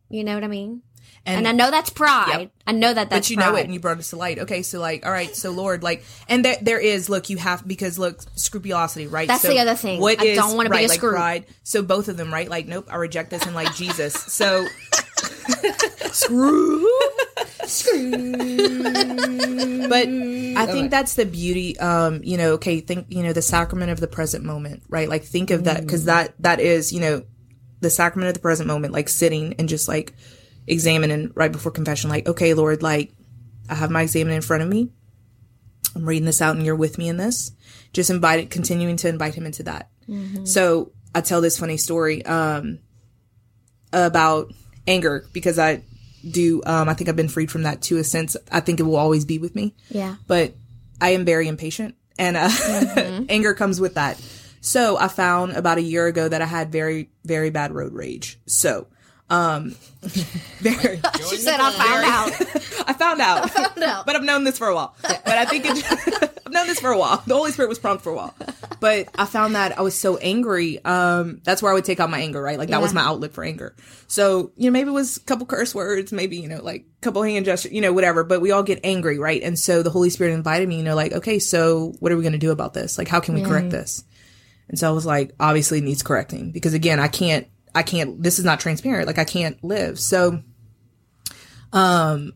[0.10, 0.84] You know what I mean?
[1.26, 2.40] And, And- I know that's pride.
[2.40, 2.52] Yep.
[2.66, 4.40] I know that that's but you know it and you brought us to light.
[4.40, 7.68] Okay, so like, all right, so Lord, like, and there there is look, you have
[7.68, 9.28] because look, scrupulosity, right?
[9.28, 10.00] That's so the other thing.
[10.00, 11.12] What I is- don't wanna be a like screw.
[11.12, 11.46] pride.
[11.64, 12.50] So both of them, right?
[12.50, 14.14] Like, nope, I reject this and like Jesus.
[14.14, 14.68] So
[16.12, 16.90] screw,
[17.66, 18.82] screw.
[19.88, 21.78] But I think that's the beauty.
[21.80, 25.10] Um, you know, okay, think you know the sacrament of the present moment, right?
[25.10, 27.24] Like think of that because that that is you know
[27.80, 30.14] the sacrament of the present moment, like sitting and just like
[30.66, 33.14] examining right before confession, like okay, Lord, like
[33.70, 34.92] I have my examen in front of me.
[35.96, 37.52] I'm reading this out, and you're with me in this.
[37.94, 39.90] Just invite it, continuing to invite him into that.
[40.46, 42.80] So I tell this funny story um,
[43.92, 44.54] about
[44.88, 45.84] anger because I
[46.30, 46.62] do.
[46.66, 48.36] Um, I think I've been freed from that to a sense.
[48.52, 50.16] I think it will always be with me Yeah.
[50.28, 50.54] but
[51.00, 52.50] I am very impatient and uh,
[53.30, 54.20] anger comes with that.
[54.62, 58.40] So I found about a year ago that I had very, very bad road rage.
[58.48, 58.88] So,
[59.30, 62.88] um, very, She said I found out.
[62.88, 64.06] I found out, out.
[64.06, 64.96] but I've known this for a while.
[65.02, 67.22] But I think it, I've known this for a while.
[67.28, 68.34] The Holy Spirit was prompt for a while,
[68.80, 70.84] but I found that I was so angry.
[70.86, 72.58] Um, that's where I would take out my anger, right?
[72.58, 73.76] Like that was my outlet for anger.
[74.08, 77.02] So you know, maybe it was a couple curse words, maybe you know, like a
[77.02, 78.24] couple hand gestures, you know, whatever.
[78.24, 79.42] But we all get angry, right?
[79.44, 82.24] And so the Holy Spirit invited me, you know, like, okay, so what are we
[82.24, 82.98] going to do about this?
[82.98, 84.06] Like, how can we correct this?
[84.70, 88.22] And so I was like, obviously it needs correcting because again, I can't, I can't,
[88.22, 89.08] this is not transparent.
[89.08, 90.00] Like I can't live.
[90.00, 90.42] So,
[91.72, 92.34] um,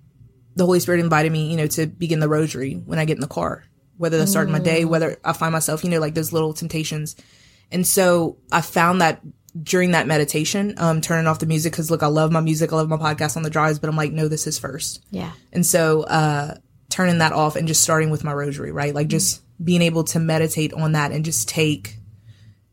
[0.56, 3.22] the Holy Spirit invited me, you know, to begin the rosary when I get in
[3.22, 3.64] the car,
[3.98, 6.54] whether the that's starting my day, whether I find myself, you know, like those little
[6.54, 7.16] temptations.
[7.72, 9.22] And so I found that
[9.62, 12.72] during that meditation, um, turning off the music, cause look, I love my music.
[12.72, 15.04] I love my podcast on the drives, but I'm like, no, this is first.
[15.10, 15.32] Yeah.
[15.52, 16.56] And so, uh,
[16.90, 18.94] turning that off and just starting with my rosary, right?
[18.94, 21.98] Like just being able to meditate on that and just take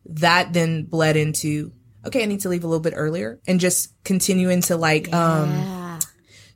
[0.07, 1.73] that then bled into,
[2.09, 6.01] okay, I need to leave a little bit earlier and just continuing to like, um,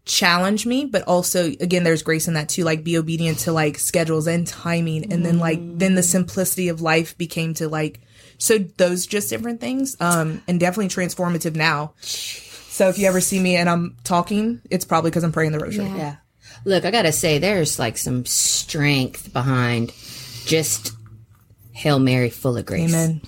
[0.05, 3.79] challenge me, but also again, there's grace in that too, like be obedient to like
[3.79, 5.13] schedules and timing.
[5.13, 8.01] And then like, then the simplicity of life became to like,
[8.37, 11.95] so those just different things, um, and definitely transformative now.
[12.01, 15.61] So if you ever see me and I'm talking, it's probably because I'm praying the
[15.61, 15.87] rosary.
[15.87, 16.17] Yeah.
[16.65, 19.93] Look, I gotta say, there's like some strength behind
[20.47, 20.93] just
[21.73, 22.93] Hail Mary full of grace.
[22.93, 23.21] Amen.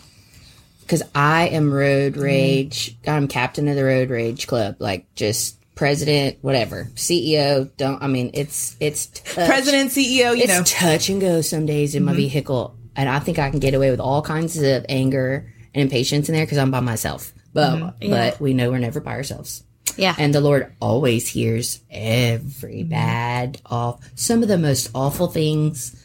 [0.85, 2.23] Because I am road mm-hmm.
[2.23, 2.97] rage.
[3.07, 4.77] I'm captain of the road rage club.
[4.79, 6.91] Like just president, whatever.
[6.95, 10.63] CEO, don't, I mean, it's, it's touch, President, CEO, you it's know.
[10.65, 12.19] touch and go some days in my mm-hmm.
[12.19, 12.77] vehicle.
[12.97, 16.35] And I think I can get away with all kinds of anger and impatience in
[16.35, 17.33] there because I'm by myself.
[17.53, 18.11] But, mm-hmm.
[18.11, 19.65] but we know we're never by ourselves.
[19.97, 20.15] Yeah.
[20.19, 24.01] And the Lord always hears every bad, off.
[24.15, 26.01] Some of the most awful things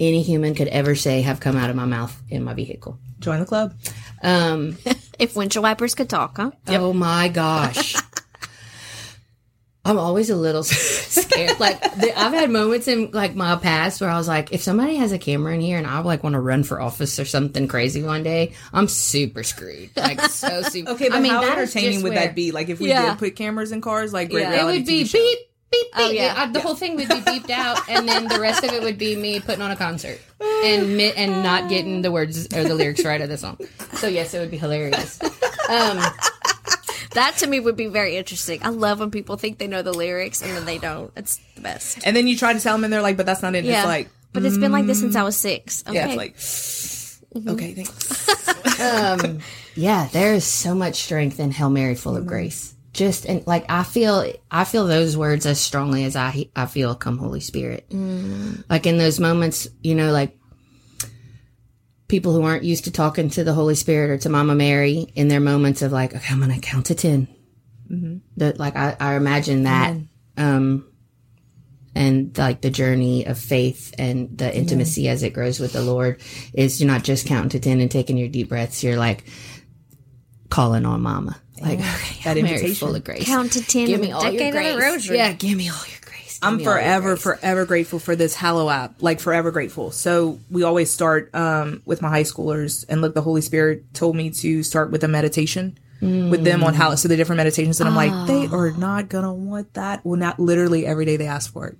[0.00, 2.98] any human could ever say have come out of my mouth in my vehicle.
[3.18, 3.74] Join the club.
[4.22, 4.76] Um,
[5.18, 6.50] if windshield wipers could talk, huh?
[6.68, 7.94] Oh my gosh.
[9.84, 11.58] I'm always a little scared.
[11.58, 14.96] Like the, I've had moments in like my past where I was like, if somebody
[14.96, 17.68] has a camera in here and I like want to run for office or something
[17.68, 19.90] crazy one day, I'm super screwed.
[19.96, 20.90] Like so super.
[20.90, 22.52] Okay, but I mean, how entertaining would where- that be?
[22.52, 23.10] Like if we Yeah.
[23.10, 24.48] did put cameras in cars, like great Yeah.
[24.50, 25.18] It reality would be TV show.
[25.18, 25.38] beep
[25.70, 25.90] beep beep.
[25.96, 26.34] Oh, yeah.
[26.36, 28.98] I- the whole thing would be beeped out, and then the rest of it would
[28.98, 32.74] be me putting on a concert and mi- and not getting the words or the
[32.74, 33.58] lyrics right of the song.
[33.94, 35.18] So yes, it would be hilarious.
[35.68, 35.98] Um,
[37.12, 38.60] That to me would be very interesting.
[38.62, 41.10] I love when people think they know the lyrics and then they don't.
[41.16, 41.98] It's the best.
[42.06, 43.78] And then you try to tell them, and they're like, "But that's not it." Yeah.
[43.78, 45.82] It's like, but it's been like this since I was six.
[45.88, 45.94] Okay.
[45.96, 48.80] yeah, it's like, okay, thanks.
[48.80, 49.38] um,
[49.74, 52.74] yeah, there is so much strength in Hail Mary, full of grace.
[52.92, 56.94] Just and like I feel, I feel those words as strongly as I I feel
[56.94, 57.86] come Holy Spirit.
[58.68, 60.36] Like in those moments, you know, like
[62.08, 65.28] people who aren't used to talking to the Holy Spirit or to Mama Mary in
[65.28, 67.28] their moments of like, okay, I'm gonna count to 10
[68.38, 69.94] That like I, I imagine that,
[70.36, 70.86] um,
[71.94, 76.20] and like the journey of faith and the intimacy as it grows with the Lord
[76.54, 78.82] is you're not just counting to 10 and taking your deep breaths.
[78.84, 79.24] You're like
[80.48, 81.40] calling on mama.
[81.62, 82.86] Like, okay, That that Mary invitation.
[82.86, 83.24] full of grace.
[83.24, 84.82] Count to ten Give me all your decade of grace.
[84.92, 85.16] rosary.
[85.16, 86.38] Yeah, give me all your grace.
[86.38, 87.22] Give I'm me all your forever, grace.
[87.22, 89.02] forever grateful for this Hallow app.
[89.02, 89.90] Like forever grateful.
[89.90, 94.14] So we always start um, with my high schoolers, and look, the Holy Spirit told
[94.16, 96.94] me to start with a meditation with them on Hallow.
[96.94, 100.04] So the different meditations, and I'm like, they are not gonna want that.
[100.04, 101.76] Well, not literally every day they ask for it.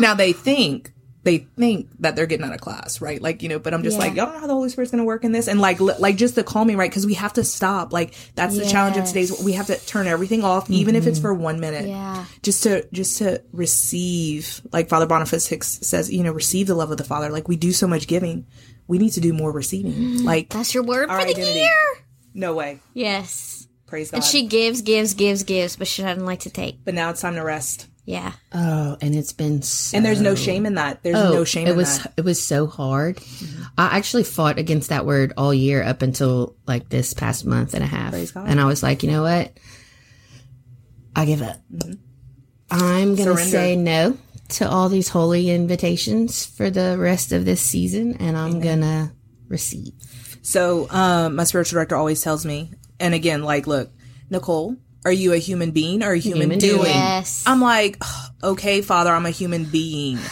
[0.00, 0.92] now they think.
[1.24, 3.20] They think that they're getting out of class, right?
[3.20, 5.04] Like, you know, but I'm just like, y'all don't know how the Holy Spirit's gonna
[5.04, 5.48] work in this.
[5.48, 6.92] And like, li- like just to call me, right?
[6.92, 7.92] Cause we have to stop.
[7.92, 11.18] Like, that's the challenge of today's, we have to turn everything off, even if it's
[11.18, 11.26] mm-hmm.
[11.26, 12.24] for one minute Yeah.
[12.42, 16.90] just to just to receive like father boniface hicks says you know receive the love
[16.90, 18.46] of the father like we do so much giving
[18.86, 21.70] we need to do more receiving like That's your word for the year.
[22.34, 23.66] no way Yes.
[23.86, 26.84] praise god And she gives, gives, gives, gives, but she doesn't like to take.
[26.84, 28.32] but now it's time to rest Yeah.
[28.52, 31.70] Oh, and it's been so and there's no shame in that there's no shame Oh,
[31.70, 33.18] it in was that it was so hard.
[33.78, 37.82] I actually fought against that word all year up until like this past month and
[37.82, 38.12] a half.
[38.34, 38.48] God.
[38.48, 39.56] And I was like, you know what?
[41.16, 41.56] I give up.
[42.70, 44.18] I'm gonna say no
[44.50, 49.14] to all these holy invitations for the rest of this season, and I'm gonna
[49.48, 49.94] receive.
[50.42, 53.90] So, um, my spiritual director always tells me, and again, like, look,
[54.28, 56.76] Nicole, are you a human being or a human, Human doing?
[56.82, 56.90] doing.
[56.94, 57.44] Yes.
[57.46, 58.02] I'm like,
[58.42, 60.16] okay, Father, I'm a human being.
[60.16, 60.24] And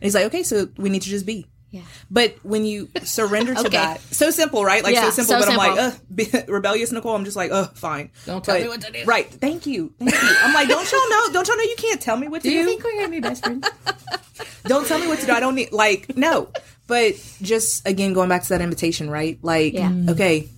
[0.00, 1.46] he's like, okay, so we need to just be.
[1.72, 1.82] Yeah.
[2.10, 3.68] But when you surrender to Okay.
[3.70, 4.82] that, so simple, right?
[4.82, 5.34] Like Yeah, so simple.
[5.34, 7.14] so but I'm like, uh, be, rebellious Nicole.
[7.14, 8.10] I'm just like, oh, fine.
[8.26, 9.04] Don't tell But- me what to do.
[9.04, 9.30] Right.
[9.30, 9.92] Thank you.
[9.98, 10.18] Thank you.
[10.42, 11.32] I'm like, don't y'all know?
[11.32, 12.58] Don't y'all know you can't tell me what to Do do?
[12.58, 13.68] you think we're gonna be best friends?
[14.64, 15.32] don't tell me what to do.
[15.32, 16.48] I don't need like no.
[16.88, 19.38] But just again going back to that invitation, right?
[19.42, 19.92] Like Yeah.
[20.08, 20.48] okay,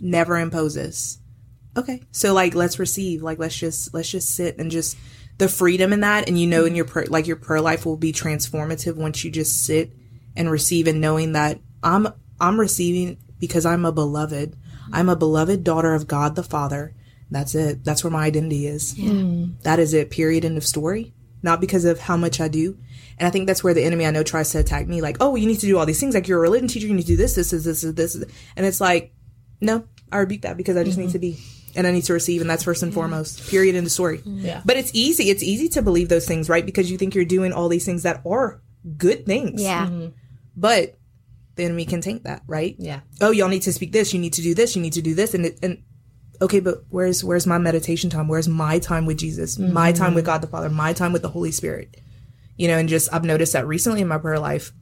[0.00, 1.18] never imposes.
[1.76, 3.22] Okay, so like let's receive.
[3.22, 4.96] Like let's just let's just sit and just
[5.38, 7.96] the freedom in that, and you know, in your prayer, like your prayer life will
[7.96, 9.92] be transformative once you just sit
[10.36, 12.08] and receive, and knowing that I'm
[12.40, 14.56] I'm receiving because I'm a beloved.
[14.92, 16.94] I'm a beloved daughter of God the Father.
[17.30, 17.82] That's it.
[17.82, 18.94] That's where my identity is.
[18.94, 19.60] Mm.
[19.62, 20.10] That is it.
[20.10, 20.44] Period.
[20.44, 21.14] End of story.
[21.42, 22.78] Not because of how much I do.
[23.18, 25.00] And I think that's where the enemy I know tries to attack me.
[25.00, 26.14] Like, oh, you need to do all these things.
[26.14, 26.86] Like you're a religion teacher.
[26.86, 28.24] You need to do this, this, this, this, this, this.
[28.54, 29.14] And it's like,
[29.60, 31.12] no, I rebuke that because I just need mm-hmm.
[31.12, 31.38] to be
[31.74, 32.40] and I need to receive.
[32.40, 33.48] And that's first and foremost.
[33.48, 33.74] Period.
[33.74, 34.18] in the story.
[34.18, 34.46] Mm-hmm.
[34.46, 34.62] Yeah.
[34.64, 35.30] But it's easy.
[35.30, 36.64] It's easy to believe those things, right?
[36.64, 38.60] Because you think you're doing all these things that are
[38.96, 39.62] good things.
[39.62, 39.86] Yeah.
[39.86, 40.08] Mm-hmm.
[40.56, 40.96] But
[41.54, 42.76] the enemy can taint that, right?
[42.78, 43.00] Yeah.
[43.20, 45.14] oh y'all need to speak this you need to do this you need to do
[45.14, 45.82] this and it, and
[46.40, 50.02] okay but where's where's my meditation time where's my time with jesus my mm-hmm.
[50.02, 52.00] time with god the father my time with the holy spirit
[52.56, 54.72] you know and just i've noticed that recently in my prayer life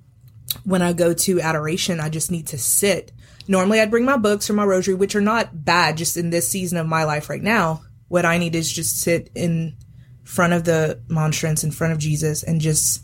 [0.65, 3.13] when i go to adoration i just need to sit
[3.51, 6.49] normally i'd bring my books or my rosary which are not bad just in this
[6.49, 7.83] season of my life right now.
[8.09, 9.77] What i need is just sit in
[10.25, 13.03] front of the monstrance in front of jesus and just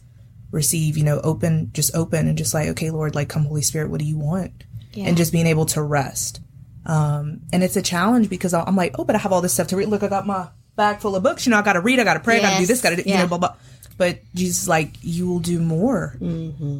[0.53, 3.91] receive you know open just open and just like okay lord like come holy spirit
[3.91, 4.65] what do you want?
[5.09, 6.41] And just being able to rest.
[6.87, 9.67] Um and it's a challenge because i'm like oh but i have all this stuff
[9.69, 9.89] to read.
[9.89, 11.45] Look i got my bag full of books.
[11.47, 13.15] You know i gotta read i gotta pray i gotta do this gotta do you
[13.19, 13.55] know blah blah.
[13.99, 16.17] But jesus is like you will do more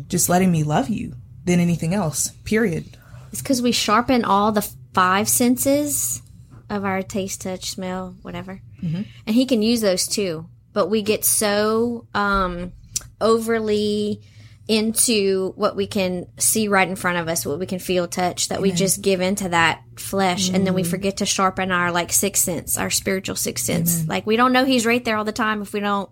[0.09, 2.97] just letting me love you than anything else period
[3.37, 6.23] It's because we sharpen all the five senses
[6.71, 8.63] of our taste, touch, smell, whatever.
[8.83, 9.03] Mm-hmm.
[9.27, 10.49] And he can use those too.
[10.73, 12.73] But we get so um,
[13.21, 14.23] overly
[14.69, 18.49] into what we can see right in front of us, what we can feel, touch,
[18.49, 22.15] that we just give into that flesh, and then we forget to sharpen our like
[22.15, 24.09] sixth sense, our spiritual sixth sense.
[24.09, 26.09] Like we don't know he's right there all the time if we don't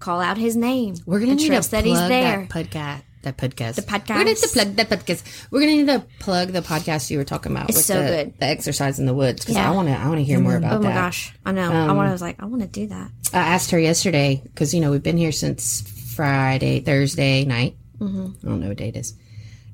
[0.00, 0.96] call out his name.
[1.06, 2.48] We're gonna and need trust to that he's there.
[2.48, 3.02] that podcast.
[3.22, 3.76] That podcast.
[3.76, 4.08] The podcast.
[4.08, 5.46] We're gonna need to plug that podcast.
[5.52, 7.68] We're gonna need to plug the podcast you were talking about.
[7.68, 8.38] It's with so the, good.
[8.38, 9.70] The exercise in the woods because Yeah.
[9.70, 9.94] I want to.
[9.94, 10.64] I want to hear more mm-hmm.
[10.64, 10.86] about that.
[10.86, 11.00] Oh my that.
[11.00, 11.70] gosh, I know.
[11.70, 12.08] I um, want.
[12.08, 13.12] I was like, I want to do that.
[13.32, 15.82] I asked her yesterday because you know we've been here since
[16.16, 17.76] Friday, Thursday night.
[17.98, 18.26] Mm-hmm.
[18.44, 19.14] I don't know what date it is,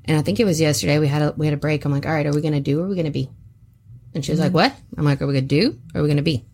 [0.05, 0.99] and I think it was yesterday.
[0.99, 1.83] We had a we had a break.
[1.85, 3.31] I'm like, all right, are we gonna do or are we gonna be?
[4.13, 4.57] And she was like, mm-hmm.
[4.57, 4.75] what?
[4.95, 6.45] I'm like, are we gonna do or are we gonna be?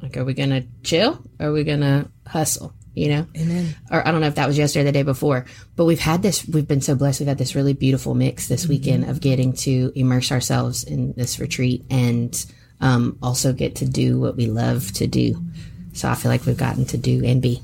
[0.00, 2.72] Like, are we gonna chill or are we gonna hustle?
[2.96, 3.76] You know, Amen.
[3.90, 5.44] or I don't know if that was yesterday or the day before,
[5.76, 7.20] but we've had this, we've been so blessed.
[7.20, 8.72] We've had this really beautiful mix this mm-hmm.
[8.72, 12.46] weekend of getting to immerse ourselves in this retreat and
[12.80, 15.44] um, also get to do what we love to do.
[15.92, 17.62] So I feel like we've gotten to do and be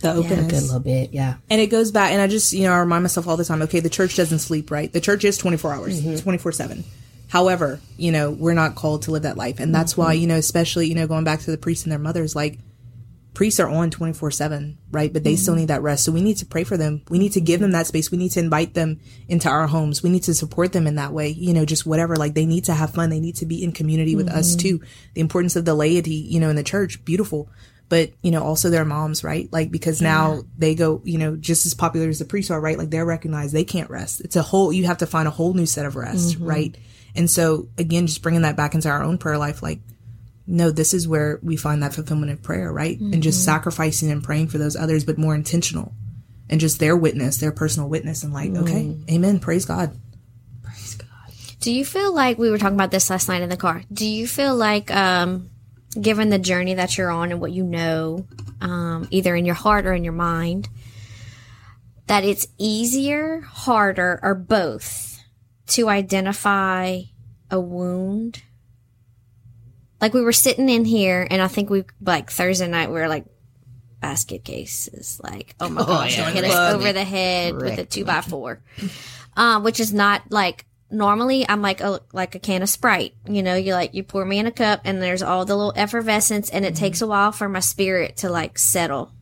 [0.00, 1.12] the a good little bit.
[1.12, 1.36] Yeah.
[1.48, 3.62] And it goes back, and I just, you know, I remind myself all the time,
[3.62, 4.92] okay, the church doesn't sleep, right?
[4.92, 6.84] The church is 24 hours, it's 24 7.
[7.28, 9.58] However, you know, we're not called to live that life.
[9.58, 10.02] And that's mm-hmm.
[10.02, 12.58] why, you know, especially, you know, going back to the priests and their mothers, like,
[13.34, 15.12] priests are on 24 7, right?
[15.12, 15.60] But they still mm-hmm.
[15.60, 16.04] need that rest.
[16.04, 17.02] So we need to pray for them.
[17.08, 18.10] We need to give them that space.
[18.10, 20.02] We need to invite them into our homes.
[20.02, 22.16] We need to support them in that way, you know, just whatever.
[22.16, 23.10] Like they need to have fun.
[23.10, 24.58] They need to be in community with us mm-hmm.
[24.58, 24.80] too.
[25.14, 27.48] The importance of the laity, you know, in the church, beautiful.
[27.88, 29.52] But, you know, also their moms, right?
[29.52, 32.78] Like, because now they go, you know, just as popular as the priests are, right?
[32.78, 34.22] Like they're recognized they can't rest.
[34.22, 36.46] It's a whole, you have to find a whole new set of rest, mm-hmm.
[36.46, 36.76] right?
[37.14, 39.80] And so again, just bringing that back into our own prayer life, like,
[40.46, 42.98] no, this is where we find that fulfillment of prayer, right?
[42.98, 45.94] And just sacrificing and praying for those others, but more intentional
[46.50, 49.96] and just their witness, their personal witness, and like, okay, amen, praise God.
[50.62, 51.08] praise God.
[51.60, 53.82] Do you feel like we were talking about this last night in the car?
[53.92, 55.48] Do you feel like, um,
[55.98, 58.26] given the journey that you're on and what you know,
[58.60, 60.68] um, either in your heart or in your mind,
[62.06, 65.22] that it's easier, harder, or both
[65.68, 67.00] to identify
[67.50, 68.42] a wound?
[70.02, 73.08] Like we were sitting in here, and I think we like Thursday night we were
[73.08, 73.24] like
[74.00, 76.28] basket cases, like oh my gosh, yeah.
[76.30, 78.60] hit us over the head with a two by four,
[79.36, 83.14] um, which is not like normally I'm like a like a can of Sprite.
[83.28, 85.72] You know, you like you pour me in a cup, and there's all the little
[85.76, 89.12] effervescence, and it takes a while for my spirit to like settle.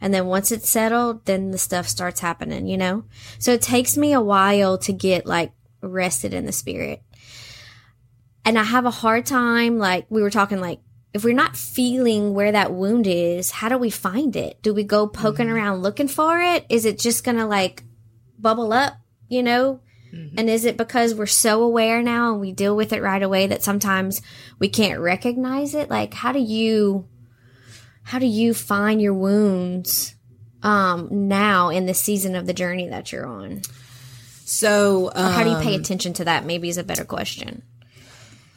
[0.00, 3.04] And then once it's settled, then the stuff starts happening, you know?
[3.38, 7.02] So it takes me a while to get like rested in the spirit.
[8.46, 10.80] And I have a hard time, like we were talking like
[11.12, 14.62] if we're not feeling where that wound is, how do we find it?
[14.62, 16.64] Do we go poking around looking for it?
[16.68, 17.82] Is it just going to like
[18.38, 18.94] bubble up,
[19.28, 19.80] you know?
[20.38, 23.48] And is it because we're so aware now and we deal with it right away
[23.48, 24.22] that sometimes
[24.58, 25.90] we can't recognize it?
[25.90, 27.08] Like, how do you,
[28.02, 30.14] how do you find your wounds,
[30.62, 33.62] um, now in the season of the journey that you're on?
[34.44, 36.46] So, um, How do you pay attention to that?
[36.46, 37.62] Maybe is a better question.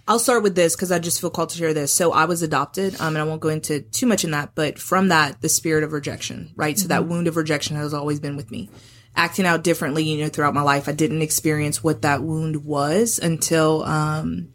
[0.09, 1.93] I'll start with this because I just feel called to share this.
[1.93, 4.79] So I was adopted, um, and I won't go into too much in that, but
[4.79, 6.79] from that, the spirit of rejection, right?
[6.79, 8.71] So that wound of rejection has always been with me.
[9.15, 13.19] Acting out differently, you know, throughout my life, I didn't experience what that wound was
[13.19, 14.51] until, um,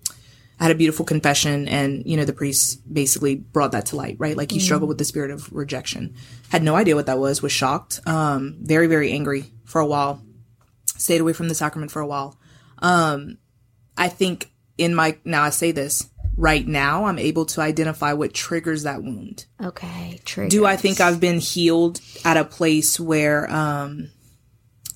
[0.58, 4.16] I had a beautiful confession and, you know, the priest basically brought that to light,
[4.18, 4.36] right?
[4.36, 6.14] Like you struggled with the spirit of rejection.
[6.48, 10.20] Had no idea what that was, was shocked, um, very, very angry for a while,
[10.96, 12.40] stayed away from the sacrament for a while.
[12.78, 13.38] Um,
[13.96, 18.34] I think in my, now I say this, right now I'm able to identify what
[18.34, 19.46] triggers that wound.
[19.62, 20.48] Okay, true.
[20.48, 24.10] Do I think I've been healed at a place where, um,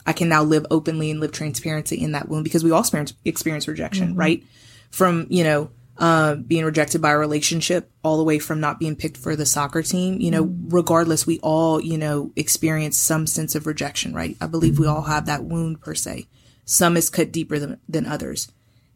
[0.06, 3.12] I can now live openly and live transparency in that wound because we all experience,
[3.26, 4.42] experience rejection, right?
[4.90, 8.96] From, you know, uh, being rejected by a relationship all the way from not being
[8.96, 13.54] picked for the soccer team, you know, regardless, we all, you know, experience some sense
[13.54, 14.34] of rejection, right?
[14.40, 16.26] I believe we all have that wound per se.
[16.64, 18.50] Some is cut deeper than, than others.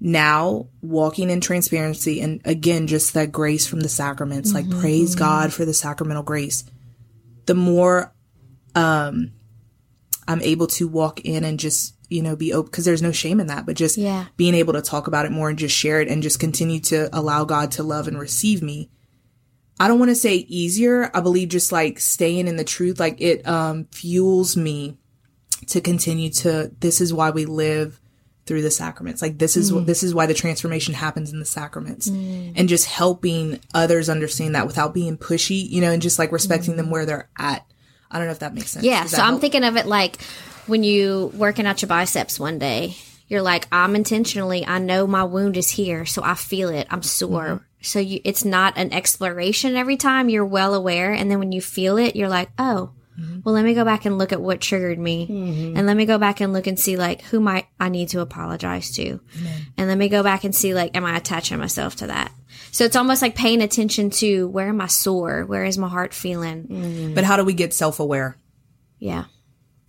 [0.04, 5.52] Now, walking in transparency and again, just that grace from the sacraments, like praise God
[5.52, 6.64] for the sacramental grace.
[7.46, 8.12] The more,
[8.74, 9.30] um,
[10.26, 13.38] I'm able to walk in and just, you know, be open because there's no shame
[13.38, 14.24] in that, but just Yeah.
[14.36, 17.08] being able to talk about it more and just share it and just continue to
[17.16, 18.90] allow God to love and receive me.
[19.78, 21.12] I don't want to say easier.
[21.14, 24.98] I believe just like staying in the truth, like it um, fuels me
[25.68, 26.72] to continue to.
[26.80, 28.00] This is why we live
[28.46, 29.22] through the sacraments.
[29.22, 32.52] Like this is what this is why the transformation happens in the sacraments, mm.
[32.56, 36.74] and just helping others understand that without being pushy, you know, and just like respecting
[36.74, 36.78] mm.
[36.78, 37.66] them where they're at.
[38.10, 38.84] I don't know if that makes sense.
[38.84, 40.20] Yeah, so that I'm thinking of it like
[40.66, 42.96] when you working out your biceps one day,
[43.28, 46.86] you're like, I'm intentionally, I know my wound is here, so I feel it.
[46.90, 47.44] I'm sore.
[47.44, 47.64] Mm-hmm.
[47.80, 50.28] So you, it's not an exploration every time.
[50.28, 52.90] You're well aware, and then when you feel it, you're like, oh.
[53.20, 53.40] Mm-hmm.
[53.44, 55.26] Well, let me go back and look at what triggered me,
[55.76, 58.20] and let me go back and look and see like who might I need to
[58.20, 59.20] apologize to,
[59.76, 62.32] and let me go back and see like am I attaching myself to that.
[62.70, 66.14] So it's almost like paying attention to where am I sore, where is my heart
[66.14, 67.12] feeling?
[67.14, 68.38] But how do we get self aware?
[68.98, 69.24] Yeah,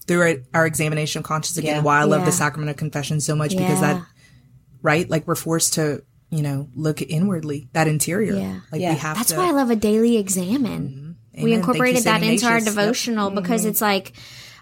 [0.07, 1.81] through our, our examination of conscience again Yeah.
[1.81, 2.25] why i love Yeah.
[2.25, 4.01] the sacrament of confession so much because that
[4.81, 8.59] right like we're forced to you know look inwardly that interior Yeah.
[8.71, 8.93] like Yeah.
[8.93, 11.02] we have That's to why I love a daily examen.
[11.33, 11.49] We Amen.
[11.49, 12.65] Thank incorporated that into our Ignatius.
[12.65, 12.85] Yep.
[12.85, 13.41] devotional mm-hmm.
[13.41, 14.13] because it's like,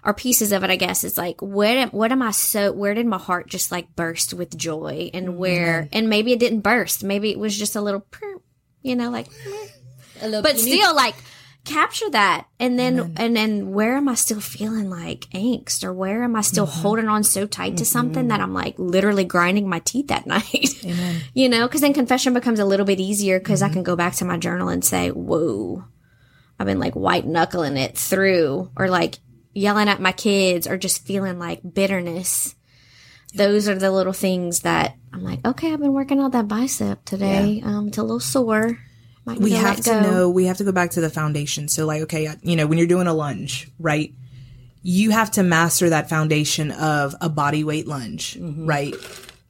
[0.04, 1.04] or pieces of it, I guess.
[1.04, 4.34] It's like, what, am- what am I so, where did my heart just like burst
[4.34, 5.38] with joy and mm-hmm.
[5.38, 7.04] where, and maybe it didn't burst.
[7.04, 8.06] Maybe it was just a little,
[8.82, 9.28] you know, like,
[10.20, 11.14] but still like
[11.64, 12.46] capture that.
[12.58, 16.40] And then, and then where am I still feeling like angst or where am I
[16.40, 16.80] still mm-hmm.
[16.80, 20.82] holding on so tight to something that I'm like literally grinding my teeth at night?
[21.34, 24.14] you know, because then confession becomes a little bit easier because I can go back
[24.14, 25.84] to my journal and say, whoa,
[26.62, 29.18] I've been like white knuckling it through or like
[29.52, 32.54] yelling at my kids or just feeling like bitterness.
[33.34, 37.04] Those are the little things that I'm like, okay, I've been working on that bicep
[37.04, 37.60] today.
[37.64, 38.78] Um, it's a little sore.
[39.24, 42.02] Might we have to know we have to go back to the foundation so like
[42.02, 44.12] okay you know when you're doing a lunge right
[44.82, 48.96] you have to master that foundation of a body weight lunge right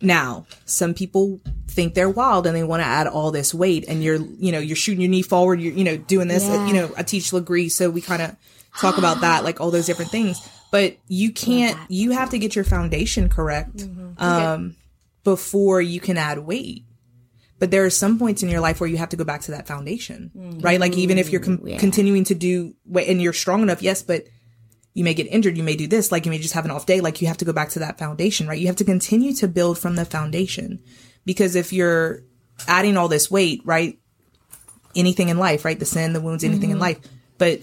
[0.03, 1.41] now some people
[1.73, 4.59] think they're wild and they want to add all this weight and you're you know
[4.59, 6.67] you're shooting your knee forward you're you know doing this Yeah.
[6.67, 8.37] you know i teach Lagree so we kind of
[8.81, 10.41] talk about that like all those different things.
[10.71, 13.87] But you can't you have to get your foundation correct
[14.19, 14.77] um
[15.25, 16.85] before you can add weight.
[17.59, 19.53] But there are some points in your life where you have to go back to
[19.53, 20.81] that foundation, right?
[20.81, 24.25] Like even if you're com- continuing to do and you're strong enough, yes, but
[24.95, 26.87] you may get injured, you may do this, like you may just have an off
[26.87, 28.59] day, like you have to go back to that foundation, right?
[28.59, 30.83] You have to continue to build from the foundation
[31.25, 32.23] because if you're
[32.67, 33.99] adding all this weight, right?
[34.95, 35.79] Anything in life, right?
[35.79, 36.83] The sin, the wounds, anything in mm-hmm.
[36.83, 37.01] life,
[37.39, 37.63] but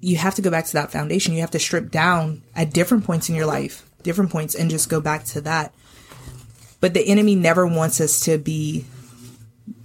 [0.00, 1.34] you have to go back to that foundation.
[1.34, 4.88] You have to strip down at different points in your life, different points, and just
[4.88, 5.72] go back to that.
[6.80, 8.84] But the enemy never wants us to be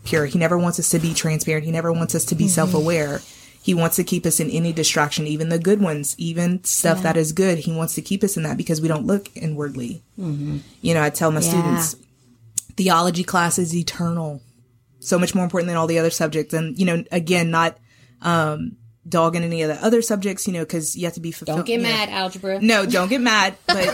[0.05, 0.25] pure.
[0.25, 1.65] He never wants us to be transparent.
[1.65, 2.51] He never wants us to be mm-hmm.
[2.51, 3.21] self aware.
[3.61, 7.17] He wants to keep us in any distraction, even the good ones, even stuff that
[7.17, 7.59] is good.
[7.59, 10.03] He wants to keep us in that because we don't look inwardly.
[10.17, 10.59] Mm-hmm.
[10.81, 11.97] You know, I tell my students,
[12.77, 14.41] theology class is eternal,
[14.99, 16.53] so much more important than all the other subjects.
[16.53, 17.77] And, you know, again, not
[18.21, 21.57] um, dogging any of the other subjects, you know, because you have to be fulfilled.
[21.57, 21.89] Don't get you know.
[21.89, 22.61] mad, algebra.
[22.61, 23.57] No, don't get mad.
[23.67, 23.87] But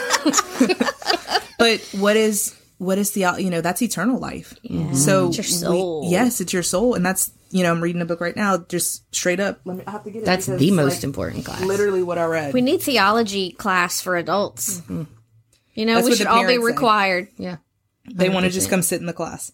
[1.58, 4.54] but what is what is the you know that's eternal life.
[4.94, 8.06] So It's your we- yes, it's your soul, and that's you know, I'm reading a
[8.06, 9.60] book right now, just straight up.
[9.64, 10.26] Let me, I have to get it.
[10.26, 11.62] That's the most like, important class.
[11.62, 12.52] Literally what I read.
[12.52, 14.82] We need theology class for adults.
[14.90, 16.74] You know, That's we should all be parents say.
[16.74, 17.28] required.
[17.38, 17.58] Yeah.
[18.12, 19.52] They want to just come sit in the class.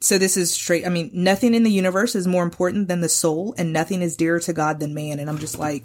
[0.00, 0.86] So this is straight.
[0.86, 4.16] I mean, nothing in the universe is more important than the soul, and nothing is
[4.16, 5.18] dearer to God than man.
[5.18, 5.84] And I'm just like,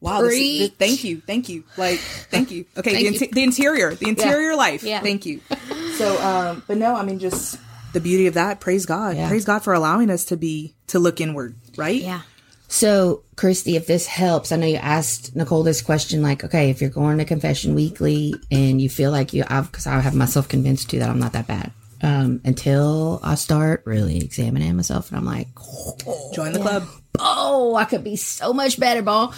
[0.00, 0.22] wow.
[0.22, 2.64] This, is- this- thank you, thank you, like, thank you.
[2.76, 4.82] Okay, the, inti- the interior, the interior life.
[4.84, 5.00] Yeah.
[5.00, 5.40] Thank you.
[5.96, 7.58] So, um, but no, I mean, just
[7.92, 8.60] the beauty of that.
[8.60, 9.16] Praise God.
[9.16, 9.28] Yeah.
[9.28, 11.56] Praise God for allowing us to be to look inward.
[11.76, 12.00] Right.
[12.00, 12.20] Yeah.
[12.68, 16.80] So, Christy, if this helps, I know you asked Nicole this question, like, okay, if
[16.82, 20.48] you're going to confession weekly and you feel like you, I've, cause I have myself
[20.48, 21.72] convinced too that I'm not that bad.
[22.00, 25.48] Um, until I start really examining myself and I'm like,
[26.32, 26.86] Join the club.
[27.18, 29.34] oh, I could be so much better, ball.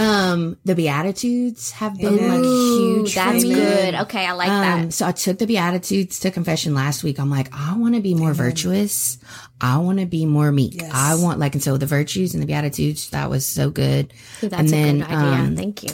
[0.00, 3.14] Um, the Beatitudes have been like huge.
[3.14, 3.94] that's good.
[3.94, 4.92] Okay, I like Um, that.
[4.92, 7.18] so I took the Beatitudes to confession last week.
[7.20, 9.18] I'm like, I want to be more virtuous.
[9.60, 10.74] I want to be more meek.
[10.80, 10.90] Yes.
[10.92, 14.12] I want like, and so the virtues and the Beatitudes, that was so good.
[14.42, 15.16] Ooh, that's and a then, good idea.
[15.18, 15.90] um, Thank you.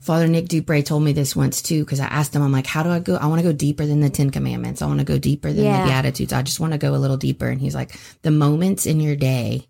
[0.00, 2.82] Father Nick Dupre told me this once too, because I asked him, I'm like, how
[2.82, 3.16] do I go?
[3.16, 4.82] I want to go deeper than the Ten Commandments.
[4.82, 5.82] I want to go deeper than Yeah.
[5.82, 6.32] the Beatitudes.
[6.34, 7.48] I just want to go a little deeper.
[7.48, 9.66] And he's like, the moments in your day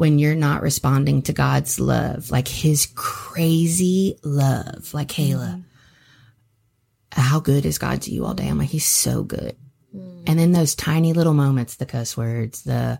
[0.00, 5.62] when you're not responding to God's love, like his crazy love, like Kayla,
[7.12, 8.48] how good is God to you all day?
[8.48, 9.58] I'm like, he's so good.
[9.92, 12.98] And then those tiny little moments, the cuss words, the,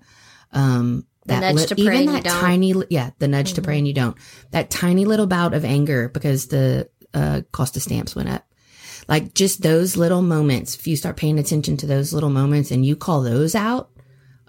[0.53, 2.25] um, The that nudge to pray even that.
[2.25, 2.41] Mm-hmm.
[2.41, 4.19] tiny, li- yeah, the nudge to pray and you don't.
[4.51, 8.45] That tiny little bout of anger because the uh, cost of stamps went up.
[9.09, 10.75] Like just those little moments.
[10.75, 13.89] If you start paying attention to those little moments and you call those out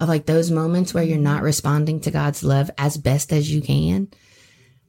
[0.02, 1.24] of like those moments where you're Mm-hmm.
[1.24, 4.10] not responding to God's love as best as you can,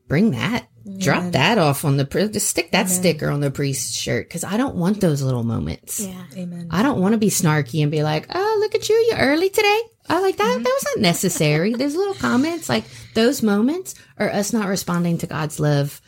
[0.08, 0.66] bring that.
[0.98, 4.28] Drop that off on the, just stick that sticker on the priest's shirt.
[4.28, 6.00] Cause I don't want those little moments.
[6.00, 6.24] Yeah.
[6.36, 6.66] Amen.
[6.72, 9.48] I don't want to be snarky and be like, "Oh, look at you, you're early
[9.48, 10.58] today." I like that.
[10.58, 11.74] That was not necessary.
[11.74, 12.82] There's little comments like
[13.14, 16.00] those moments are us not responding to God's love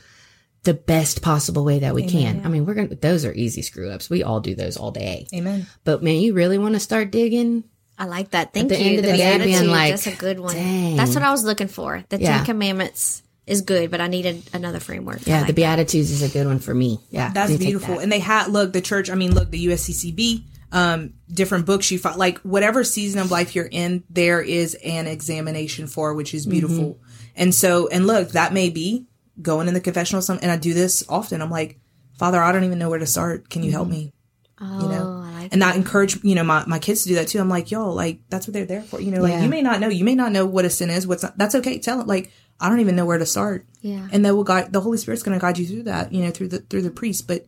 [0.64, 2.42] the best possible way that we can.
[2.44, 2.96] I mean, we're gonna.
[2.96, 4.10] Those are easy screw ups.
[4.10, 5.28] We all do those all day.
[5.32, 5.68] Amen.
[5.84, 7.62] But man, you really want to start digging?
[7.98, 8.52] I like that.
[8.52, 8.84] Thank the you.
[8.84, 10.54] end of the day, being like, that's a good one.
[10.54, 10.96] dang.
[10.96, 12.04] That's what I was looking for.
[12.08, 12.38] The Yeah.
[12.38, 15.26] Ten Commandments is good, but I needed another framework.
[15.26, 16.98] Yeah, like the Beatitudes is a good one for me.
[17.10, 17.96] Yeah, That's beautiful.
[17.96, 18.02] that.
[18.02, 19.10] And they had look the church.
[19.10, 20.44] I mean, look the USCCB.
[20.72, 25.06] Um, different books you find, like whatever season of life you're in, there is an
[25.06, 26.98] examination for, which is beautiful.
[27.36, 29.06] And so, and look, that may be
[29.40, 30.20] going in the confessional.
[30.20, 31.42] Some, and I do this often.
[31.42, 31.78] I'm like,
[32.18, 33.50] Father, I don't even know where to start.
[33.50, 34.12] Can you help me?
[34.60, 35.13] Oh, you know I like
[35.52, 37.38] and I encourage you know my, my kids to do that too.
[37.40, 39.00] I'm like, yo, like that's what they're there for.
[39.00, 39.42] You know, like Yeah.
[39.42, 41.06] you may not know, you may not know what a sin is.
[41.06, 41.78] What's not, that's okay.
[41.78, 42.30] Tell it like
[42.60, 43.66] I don't even know where to start.
[43.80, 44.08] Yeah.
[44.12, 46.12] and then will guide the Holy Spirit's going to guide you through that.
[46.12, 47.26] You know, through the through the priest.
[47.26, 47.46] But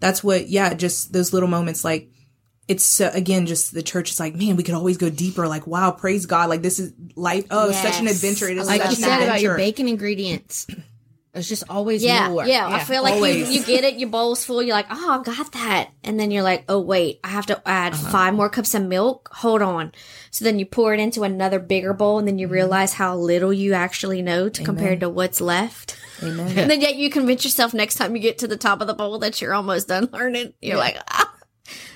[0.00, 1.84] that's what, yeah, just those little moments.
[1.84, 2.08] Like
[2.68, 5.48] it's so, again, just the church is like, man, we could always go deeper.
[5.48, 6.48] Like, wow, praise God.
[6.48, 7.46] Like this is life.
[7.50, 8.48] Oh, it's such an adventure.
[8.48, 9.56] It is like such you said about your adventure.
[9.72, 10.66] bacon ingredients.
[11.32, 12.44] There's just always Yeah, more.
[12.44, 15.22] yeah, I feel like you, you get it, your bowl's full, you're like, oh, I
[15.24, 15.88] got that.
[16.04, 18.10] And then you're like, oh, wait, I have to add Uh-huh.
[18.10, 19.30] five more cups of milk.
[19.32, 19.92] Hold on.
[20.30, 22.40] So then you pour it into another bigger bowl and then Mm-hmm.
[22.40, 25.96] you realize how little you actually know to compared to what's left.
[26.22, 26.48] Amen.
[26.58, 28.94] and then yet you convince yourself next time you get to the top of the
[28.94, 30.52] bowl that you're almost done learning.
[30.60, 31.32] You're like, ah.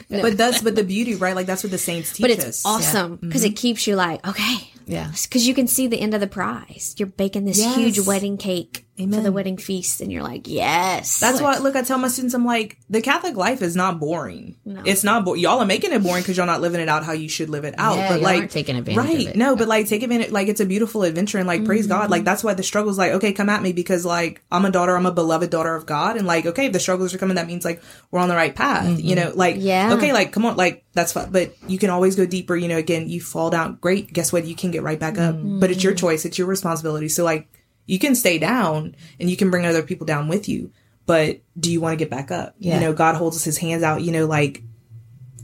[0.08, 1.34] But that's but the beauty, right?
[1.36, 2.36] Like that's what the saints teach us.
[2.36, 2.46] But us.
[2.48, 3.50] it's awesome because Mm-hmm.
[3.52, 4.70] it keeps you like, okay.
[4.86, 5.10] Yeah.
[5.24, 6.94] Because you can see the end of the prize.
[6.96, 7.76] You're baking this Yes.
[7.76, 9.22] huge wedding cake for Amen.
[9.22, 11.20] the wedding feast, and you're like, yes.
[11.20, 14.56] That's why, look, I tell my students, I'm like, the Catholic life is not boring.
[14.84, 15.42] It's not boring.
[15.42, 17.64] Y'all are making it boring because y'all not living it out how you should live
[17.64, 17.96] it out.
[17.96, 19.26] Yeah, but like, taking advantage of right?
[19.28, 19.36] it.
[19.36, 20.30] No, but like, take advantage.
[20.30, 22.10] Like, it's a beautiful adventure, and like, praise God.
[22.10, 22.24] Like, mm-hmm.
[22.24, 25.06] that's why the struggle's like, okay, come at me because like, I'm a daughter, I'm
[25.06, 27.64] a beloved daughter of God, and like, okay, if the struggles are coming, that means
[27.64, 28.86] like we're on the right path.
[28.98, 29.28] You mm-hmm.
[29.28, 29.94] know, like, Yeah.
[29.94, 31.30] okay, like, come on, like, that's fine.
[31.30, 32.56] But you can always go deeper.
[32.56, 34.12] You know, again, you fall down, great.
[34.12, 34.46] Guess what?
[34.46, 35.34] You can get right back up.
[35.34, 35.60] Mm-hmm.
[35.60, 36.24] But it's your choice.
[36.24, 37.08] It's your responsibility.
[37.08, 37.48] So like,
[37.86, 40.70] you can stay down and you can bring other people down with you.
[41.06, 42.54] But do you want to get back up?
[42.58, 42.74] Yeah.
[42.74, 44.62] You know, God holds his hands out, you know, like,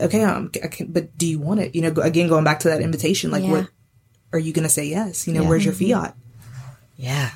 [0.00, 1.74] okay, um, I can, but do you want it?
[1.74, 3.50] You know, again, going back to that invitation, like, Yeah.
[3.50, 3.68] what
[4.32, 5.26] are you going to say yes?
[5.28, 5.48] You know, Yeah.
[5.48, 6.16] where's your fiat?
[6.96, 7.30] Yeah.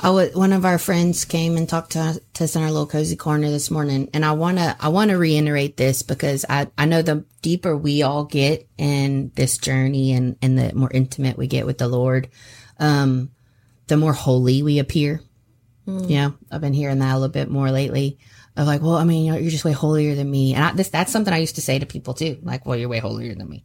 [0.00, 2.86] I wa- one of our friends came and talked to, to us in our little
[2.86, 7.02] cozy corner this morning, and I wanna I wanna reiterate this because I I know
[7.02, 11.66] the deeper we all get in this journey and and the more intimate we get
[11.66, 12.28] with the Lord,
[12.78, 13.30] um,
[13.88, 15.20] the more holy we appear.
[15.86, 18.18] Yeah, I've been hearing that a little bit more lately.
[18.56, 20.72] Of like, well, I mean, you know, you're just way holier than me, and I,
[20.72, 22.38] this that's something I used to say to people too.
[22.42, 23.64] Like, well, you're way holier than me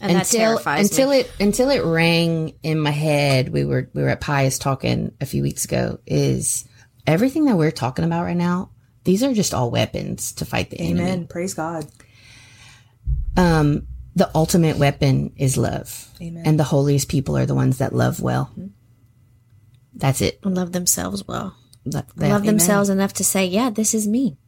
[0.00, 1.20] and that until until me.
[1.20, 3.50] it until it rang in my head.
[3.50, 5.98] We were we were at Pius talking a few weeks ago.
[6.06, 6.66] Is
[7.06, 8.70] everything that we're talking about right now?
[9.04, 11.00] These are just all weapons to fight the enemy.
[11.00, 11.26] Amen.
[11.26, 11.86] Praise God.
[13.36, 16.08] Um, the ultimate weapon is love.
[16.20, 16.42] Amen.
[16.44, 18.52] And the holiest people are the ones that love well.
[19.98, 20.40] That's it.
[20.42, 21.56] And love themselves well.
[21.84, 24.38] That- Love that- themselves enough to say, yeah, this is me.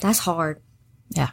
[0.00, 0.60] That's hard.
[1.10, 1.30] Yeah.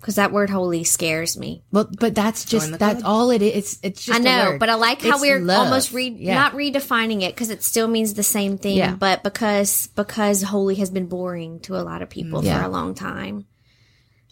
[0.00, 1.62] Because that word holy scares me.
[1.70, 3.52] Well, but that's just that's all it is.
[3.54, 4.60] It's, it's just I a know, word.
[4.60, 5.66] but I like how It's we're love.
[5.66, 6.34] almost re- Yeah.
[6.34, 8.78] not redefining it because it still means the same thing.
[8.78, 8.94] Yeah.
[8.94, 12.46] But because because holy has been boring to a lot of people mm.
[12.46, 12.60] Yeah.
[12.60, 13.44] for a long time.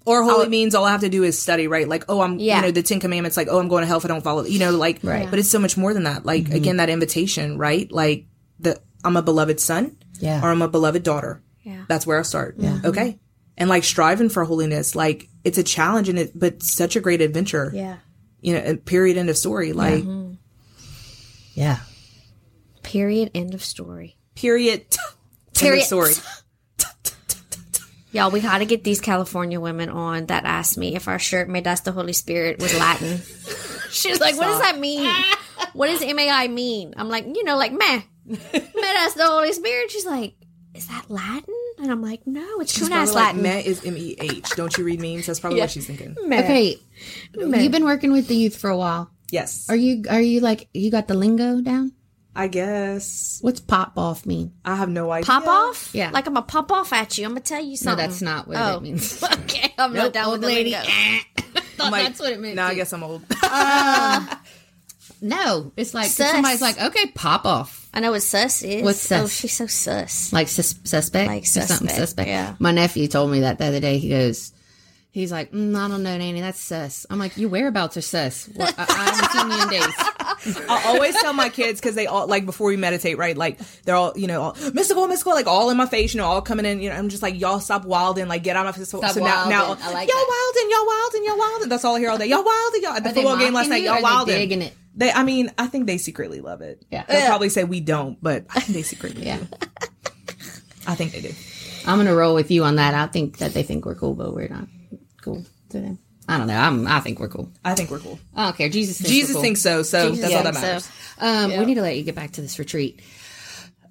[0.06, 0.48] Or holy oh.
[0.48, 1.86] means all I have to do is study, right?
[1.86, 2.56] Like, oh, I'm, Yeah.
[2.56, 4.44] you know, the Ten Commandments, like, oh, I'm going to hell if I don't follow,
[4.44, 5.28] you know, like, Right.
[5.28, 6.24] but it's so much more than that.
[6.24, 6.54] Like, mm-hmm.
[6.54, 7.92] again, that invitation, right?
[7.92, 8.24] Like,
[8.60, 10.42] the, I'm a beloved son Yeah.
[10.44, 11.42] or I'm a beloved daughter.
[11.62, 11.84] Yeah.
[11.88, 12.56] That's where I start.
[12.58, 12.70] Yeah.
[12.70, 12.86] Mm-hmm.
[12.86, 13.18] Okay.
[13.56, 17.20] And like striving for holiness, like, it's a challenge and it, but such a great
[17.20, 17.70] adventure.
[17.74, 17.96] Yeah.
[18.40, 19.72] You know, period, end of story.
[19.72, 20.34] Like, mm-hmm.
[21.54, 21.78] yeah.
[22.82, 23.30] Period.
[23.34, 24.16] End of story.
[24.34, 24.80] period.
[25.48, 25.80] End Period.
[25.80, 26.12] of story.
[28.12, 31.48] Y'all, we got to get these California women on that asked me if our shirt
[31.48, 33.20] made us the Holy Spirit was Latin.
[33.90, 35.12] she was like, "What does that mean?
[35.74, 38.00] What does M A I mean?" I'm like, "You know, like meh,
[38.52, 40.34] made us the Holy Spirit." She's like,
[40.74, 43.84] "Is that Latin?" And I'm like, "No, it's She's Kunas probably like, Latin." Met is
[43.84, 44.50] M E H.
[44.56, 45.26] Don't you read memes?
[45.26, 46.16] That's probably what she's thinking.
[46.24, 46.76] Okay.
[47.34, 49.10] You've been working with the youth for a while.
[49.30, 49.66] Yes.
[49.68, 51.92] Are you are you like you got the lingo down?
[52.34, 53.38] I guess.
[53.42, 54.52] What's pop off mean?
[54.64, 55.26] I have no idea.
[55.26, 55.90] Pop off?
[55.92, 56.10] Yeah.
[56.10, 57.24] Like I'm gonna pop off at you.
[57.24, 58.06] I'm gonna tell you No, something.
[58.08, 58.76] that's not what Oh.
[58.76, 59.22] it means.
[59.40, 60.78] okay, I'm not down with the lingo.
[60.78, 61.20] Eh.
[61.80, 63.22] I'm like, that's what it meant Now I guess I'm old.
[63.42, 64.34] Uh,
[65.20, 66.30] no, it's like Sus.
[66.30, 67.87] somebody's like, okay, pop off.
[67.98, 68.82] I know what sus is.
[68.84, 69.22] What's sus?
[69.24, 70.32] Oh, she's so sus.
[70.32, 72.28] Like sus- suspect, Like Or something suspect, suspect.
[72.28, 72.54] yeah.
[72.60, 73.98] My nephew told me that the other day.
[73.98, 74.52] He goes,
[75.10, 77.06] he's like, mm, I don't know, Nanny, that's sus.
[77.10, 78.48] I'm like, your whereabouts are sus.
[78.54, 80.64] Well, I, I haven't seen you in days.
[80.68, 83.36] I always tell my kids because they all like before we meditate, right?
[83.36, 86.26] Like they're all you know, all, mystical, mystical, like all in my face, you know,
[86.26, 86.80] all coming in.
[86.80, 88.88] You know, I'm just like y'all stop wilding, like get out of my face.
[88.90, 89.84] So, Stop so now, now, wilding.
[89.84, 90.52] I like y'all that.
[90.54, 91.68] wilding, y'all wilding, y'all wilding.
[91.68, 92.26] That's all I hear all day.
[92.26, 93.78] Y'all wilding, y'all at the football game last night.
[93.82, 94.34] you, Y'all or are they wilding.
[94.36, 94.74] digging it?
[94.98, 96.84] They, I mean, I think they secretly love it.
[96.90, 97.04] Yeah.
[97.08, 99.38] they'll probably say we don't, but I think they secretly Yeah.
[99.38, 99.46] do.
[100.86, 101.32] I think they do.
[101.86, 102.94] I'm gonna roll with you on that.
[102.94, 104.66] I think that they think we're cool, but we're not
[105.22, 105.98] cool to them.
[106.28, 106.56] I don't know.
[106.58, 106.86] I'm.
[106.86, 107.50] I think we're cool.
[107.64, 108.18] I think we're cool.
[108.34, 108.68] I don't care.
[108.68, 108.98] Jesus.
[108.98, 109.42] Thinks Jesus we're cool.
[109.42, 110.90] thinks so, so that's all that so- matters.
[111.18, 113.00] Um, we need to let you get back to this retreat.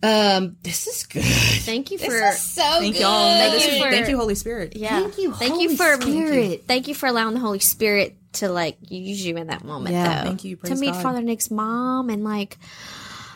[0.03, 1.23] Um, this is good.
[1.23, 3.33] Thank you for so Thank y'all.
[3.33, 4.75] No, this you for- thank you, Holy Spirit.
[4.75, 4.99] yeah.
[5.01, 6.63] Thank you, Thank Holy you for Spirit.
[6.67, 9.93] Thank you for allowing the Holy Spirit to like use you in that moment.
[9.95, 10.27] Yeah, though.
[10.29, 10.55] thank you.
[10.57, 11.03] to meet God.
[11.03, 12.57] Father Nick's mom and like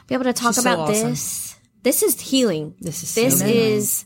[0.08, 1.10] be able to talk She's so about awesome.
[1.12, 1.56] this.
[1.84, 2.76] This is healing.
[2.80, 3.56] This is so This good.
[3.56, 4.06] is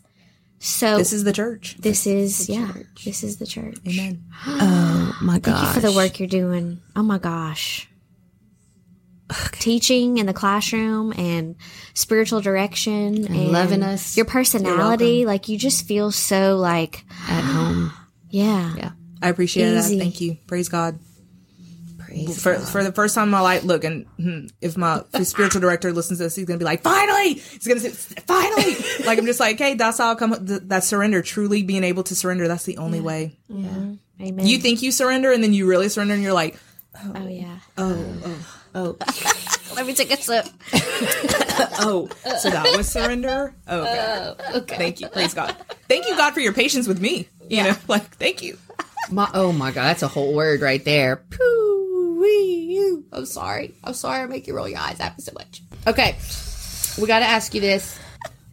[0.59, 0.97] so.
[0.97, 1.75] This is the church.
[1.79, 2.71] This is yeah.
[3.03, 3.77] This is the church.
[3.87, 4.23] Amen.
[4.47, 6.79] Oh my Thank you for the work you're doing.
[6.95, 7.87] Oh my gosh.
[9.53, 11.55] Teaching in the classroom and
[11.93, 14.15] spiritual direction and, loving us.
[14.17, 17.91] Your personality, like you just feel so like at home.
[18.29, 18.75] yeah.
[18.75, 18.91] Yeah.
[19.21, 19.95] I appreciate Easy.
[19.95, 20.03] that.
[20.03, 20.37] Thank you.
[20.47, 20.99] Praise God.
[21.97, 23.63] Praise for for the first time in my life.
[23.63, 27.33] Look, and hmm, if my spiritual director listens to this, he's gonna be like, "Finally!"
[27.33, 30.35] He's gonna say, "Finally!" like I'm just like, "Hey, that's how I come.
[30.39, 32.47] That surrender, truly being able to surrender.
[32.47, 33.37] That's the only way.
[33.49, 33.95] Yeah.
[34.21, 34.45] Amen.
[34.45, 36.57] You think you surrender, and then you really surrender, and you're like,
[37.15, 37.57] oh yeah.
[37.77, 38.97] "Oh, oh, oh."
[39.75, 40.45] Let me take a sip.
[41.81, 42.07] oh,
[42.39, 44.57] so that was surrender." Oh, okay.
[44.59, 44.77] okay.
[44.77, 45.09] Thank you.
[45.09, 45.55] Praise God.
[45.89, 47.27] Thank you, God, for your patience with me.
[47.49, 48.57] You know, like thank you.
[49.11, 51.17] My, oh my god, that's a whole word right there.
[51.17, 53.01] Poo wee.
[53.11, 53.75] I'm sorry.
[53.83, 54.21] I'm sorry.
[54.21, 55.61] I make you roll your eyes at me so much.
[55.87, 56.17] Okay,
[56.99, 57.97] we got to ask you this,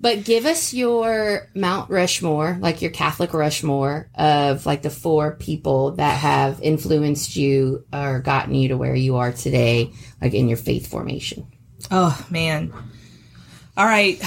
[0.00, 5.92] but give us your Mount Rushmore, like your Catholic Rushmore of like the four people
[5.92, 10.58] that have influenced you or gotten you to where you are today, like in your
[10.58, 11.46] faith formation.
[11.90, 12.72] Oh man.
[13.76, 14.20] All right.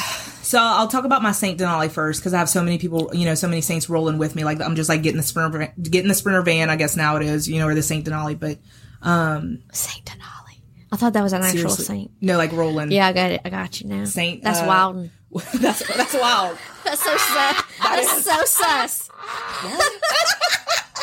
[0.46, 3.26] So I'll talk about my Saint Denali first because I have so many people, you
[3.26, 4.44] know, so many saints rolling with me.
[4.44, 6.70] Like I'm just like getting the sprinter, van- getting the sprinter van.
[6.70, 8.40] I guess now it is, you know, or the Saint Denali.
[8.40, 8.60] But
[9.02, 10.60] um Saint Denali.
[10.92, 12.12] I thought that was an actual saint.
[12.22, 12.92] no, like rolling.
[12.92, 13.42] Yeah, I got it.
[13.44, 14.06] I got you now.
[14.06, 15.10] Saint, That's uh, wild.
[15.60, 16.58] that's that's wild.
[16.86, 17.64] That's so sus.
[17.82, 19.10] That's so sus.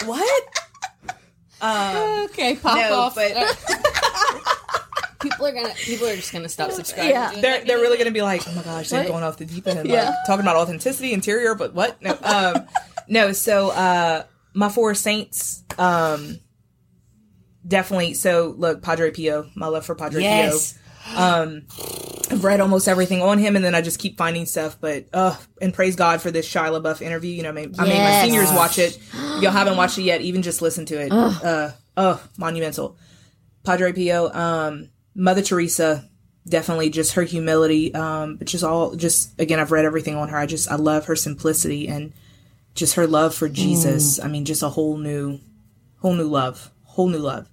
[0.06, 0.44] What?
[1.64, 3.14] Okay, pop No, off.
[3.14, 3.30] but
[5.22, 5.72] people are gonna.
[5.74, 7.10] People are just gonna stop subscribing.
[7.12, 7.32] Yeah.
[7.40, 9.88] they're they're really gonna be like, oh my gosh, they're going off the deep end,
[9.88, 12.00] like, talking about authenticity, interior, but what?
[12.02, 12.66] No, um,
[13.08, 13.32] no.
[13.32, 16.38] So uh, my four saints, um,
[17.66, 18.14] definitely.
[18.14, 20.72] So look, Padre Pio, my love for Padre Yes.
[20.74, 20.78] Pio.
[21.16, 21.62] Um,
[22.30, 24.78] I've read almost everything on him, and then I just keep finding stuff.
[24.80, 27.32] But uh, and praise God for this Shia LaBeouf interview.
[27.32, 28.24] You know, I made, I made my Yes.
[28.24, 28.98] seniors watch it.
[29.40, 30.20] Y'all haven't watched it yet.
[30.20, 31.12] Even just listen to it.
[31.12, 32.96] Uh, oh, monumental.
[33.64, 36.08] Padre Pio, um, Mother Teresa,
[36.48, 37.94] definitely just her humility.
[37.94, 40.36] Um, but just all, just again, I've read everything on her.
[40.38, 42.12] I just, I love her simplicity and
[42.74, 44.18] just her love for Jesus.
[44.20, 45.38] I mean, just a whole new,
[46.00, 47.48] whole new love, whole new love.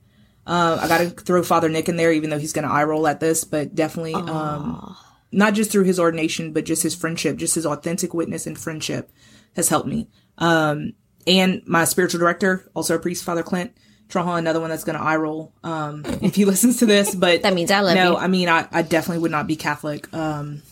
[0.47, 2.83] Uh, I got to throw Father Nick in there, even though he's going to eye
[2.83, 4.95] roll at this, but definitely, um,
[5.31, 9.11] not just through his ordination, but just his friendship, just his authentic witness and friendship
[9.55, 10.07] has helped me.
[10.39, 10.93] Um,
[11.27, 13.73] and my spiritual director, also a priest, Father Clint
[14.09, 17.43] Trahan, another one that's going to eye roll, um, if he listens to this, but
[17.43, 18.17] That means I love no, you.
[18.17, 20.11] I mean, I, I definitely would not be Catholic.
[20.13, 20.63] Um,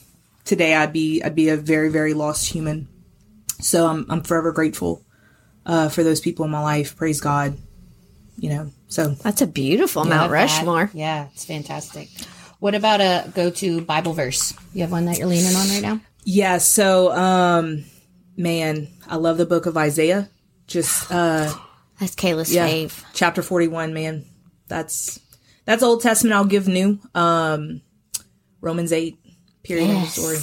[0.44, 2.88] today I'd be, I'd be a very, very lost human.
[3.60, 5.04] So I'm, I'm forever grateful,
[5.66, 6.96] uh, for those people in my life.
[6.98, 7.58] Praise God.
[8.40, 10.34] You know, so That's a beautiful Mount Love that.
[10.34, 10.92] Rushmore.
[10.94, 12.10] Yeah, it's fantastic.
[12.60, 14.54] What about a go to Bible verse?
[14.74, 16.02] You have one that you're leaning on right now?
[16.24, 17.86] Yeah, so um
[18.36, 20.30] man, I love the book of Isaiah.
[20.68, 21.52] Just uh
[22.00, 23.04] That's Kayla's yeah, fave.
[23.14, 24.26] chapter 41, man.
[24.68, 25.20] That's
[25.66, 27.00] that's Old Testament I'll give new.
[27.16, 27.82] Um
[28.62, 29.18] Romans 8
[29.64, 30.38] period of the story.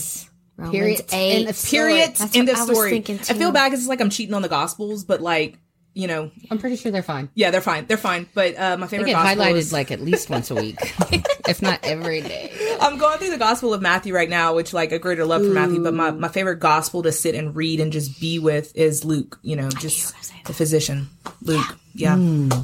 [0.57, 1.05] Romans Period.
[1.13, 1.47] eight.
[1.47, 2.91] And the Period That's end what of I was story.
[2.91, 5.59] thinking, I feel bad cuz it's like I'm cheating on the gospels, but like,
[5.95, 7.29] you know, I'm pretty sure they're fine.
[7.35, 7.87] yeah, they're fine.
[7.87, 8.29] They're fine.
[8.35, 10.77] But uh my They favorite get gospel highlighted is, like at least once a week,
[11.49, 12.53] if not every day.
[12.81, 15.49] I'm going through the Gospel of Matthew right now, which like a greater love for
[15.53, 19.05] Matthew, but my, my favorite gospel to sit and read and just be with is
[19.05, 20.15] Luke, you know, just
[20.45, 21.09] the physician.
[21.43, 21.79] Luke.
[21.95, 22.17] Yeah.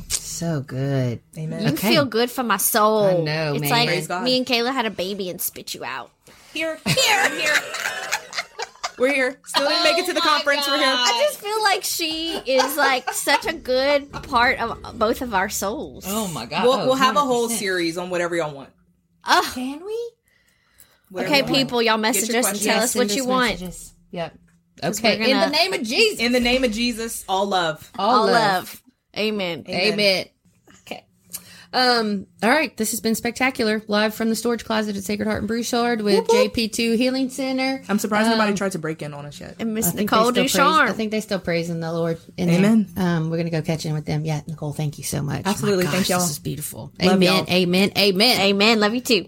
[0.09, 1.21] So good.
[1.39, 1.63] Amen.
[1.63, 3.05] You feel good for my soul.
[3.05, 3.71] I know, it's man.
[4.09, 6.11] like me and Kayla had a baby and spit you out.
[6.53, 7.55] Here, here, here.
[9.01, 9.41] We're here.
[9.47, 10.69] Still didn't make it to the oh conference.
[10.69, 10.87] We're here.
[10.95, 15.49] I just feel like she is like such a good part of both of our
[15.49, 16.05] souls.
[16.07, 16.65] Oh my god.
[16.65, 18.69] We'll, we'll have a whole series on whatever y'all want.
[19.55, 20.11] Can we?
[21.11, 21.57] Whatever Okay, y'all want.
[21.57, 22.65] people, y'all message us and questions.
[22.65, 23.61] tell us what you want.
[24.13, 24.39] Yep.
[24.85, 25.19] Okay.
[25.19, 26.21] we're In gonna- the name of Jesus.
[26.21, 27.91] In the name of Jesus, all love.
[27.99, 28.83] All love.
[29.17, 29.65] Amen.
[29.69, 29.93] Amen.
[29.93, 30.33] Okay.
[31.73, 32.27] Um.
[32.43, 32.77] All right.
[32.77, 33.83] This has been spectacular.
[33.87, 37.83] Live from the storage closet at Sacred Heart and Broussard with JP2 Healing Center.
[37.89, 39.57] I'm surprised nobody tried to break in on us yet.
[39.61, 40.89] And Miss I think Nicole they still praise- Ducharme.
[40.89, 42.19] I think they still praising the Lord.
[42.37, 42.59] In there.
[42.59, 42.89] Amen.
[42.97, 44.25] Um, we're gonna go catch in with them.
[44.25, 44.73] Yeah, Nicole.
[44.73, 45.43] Thank you so much.
[45.47, 45.85] Absolutely.
[45.85, 46.21] My Thank y'all.
[46.21, 46.93] This is beautiful.
[47.01, 47.23] Love Amen.
[47.23, 47.47] y'all.
[47.49, 47.93] Amen.
[47.97, 48.41] Amen.
[48.41, 48.81] Amen.
[48.81, 49.27] Love you too.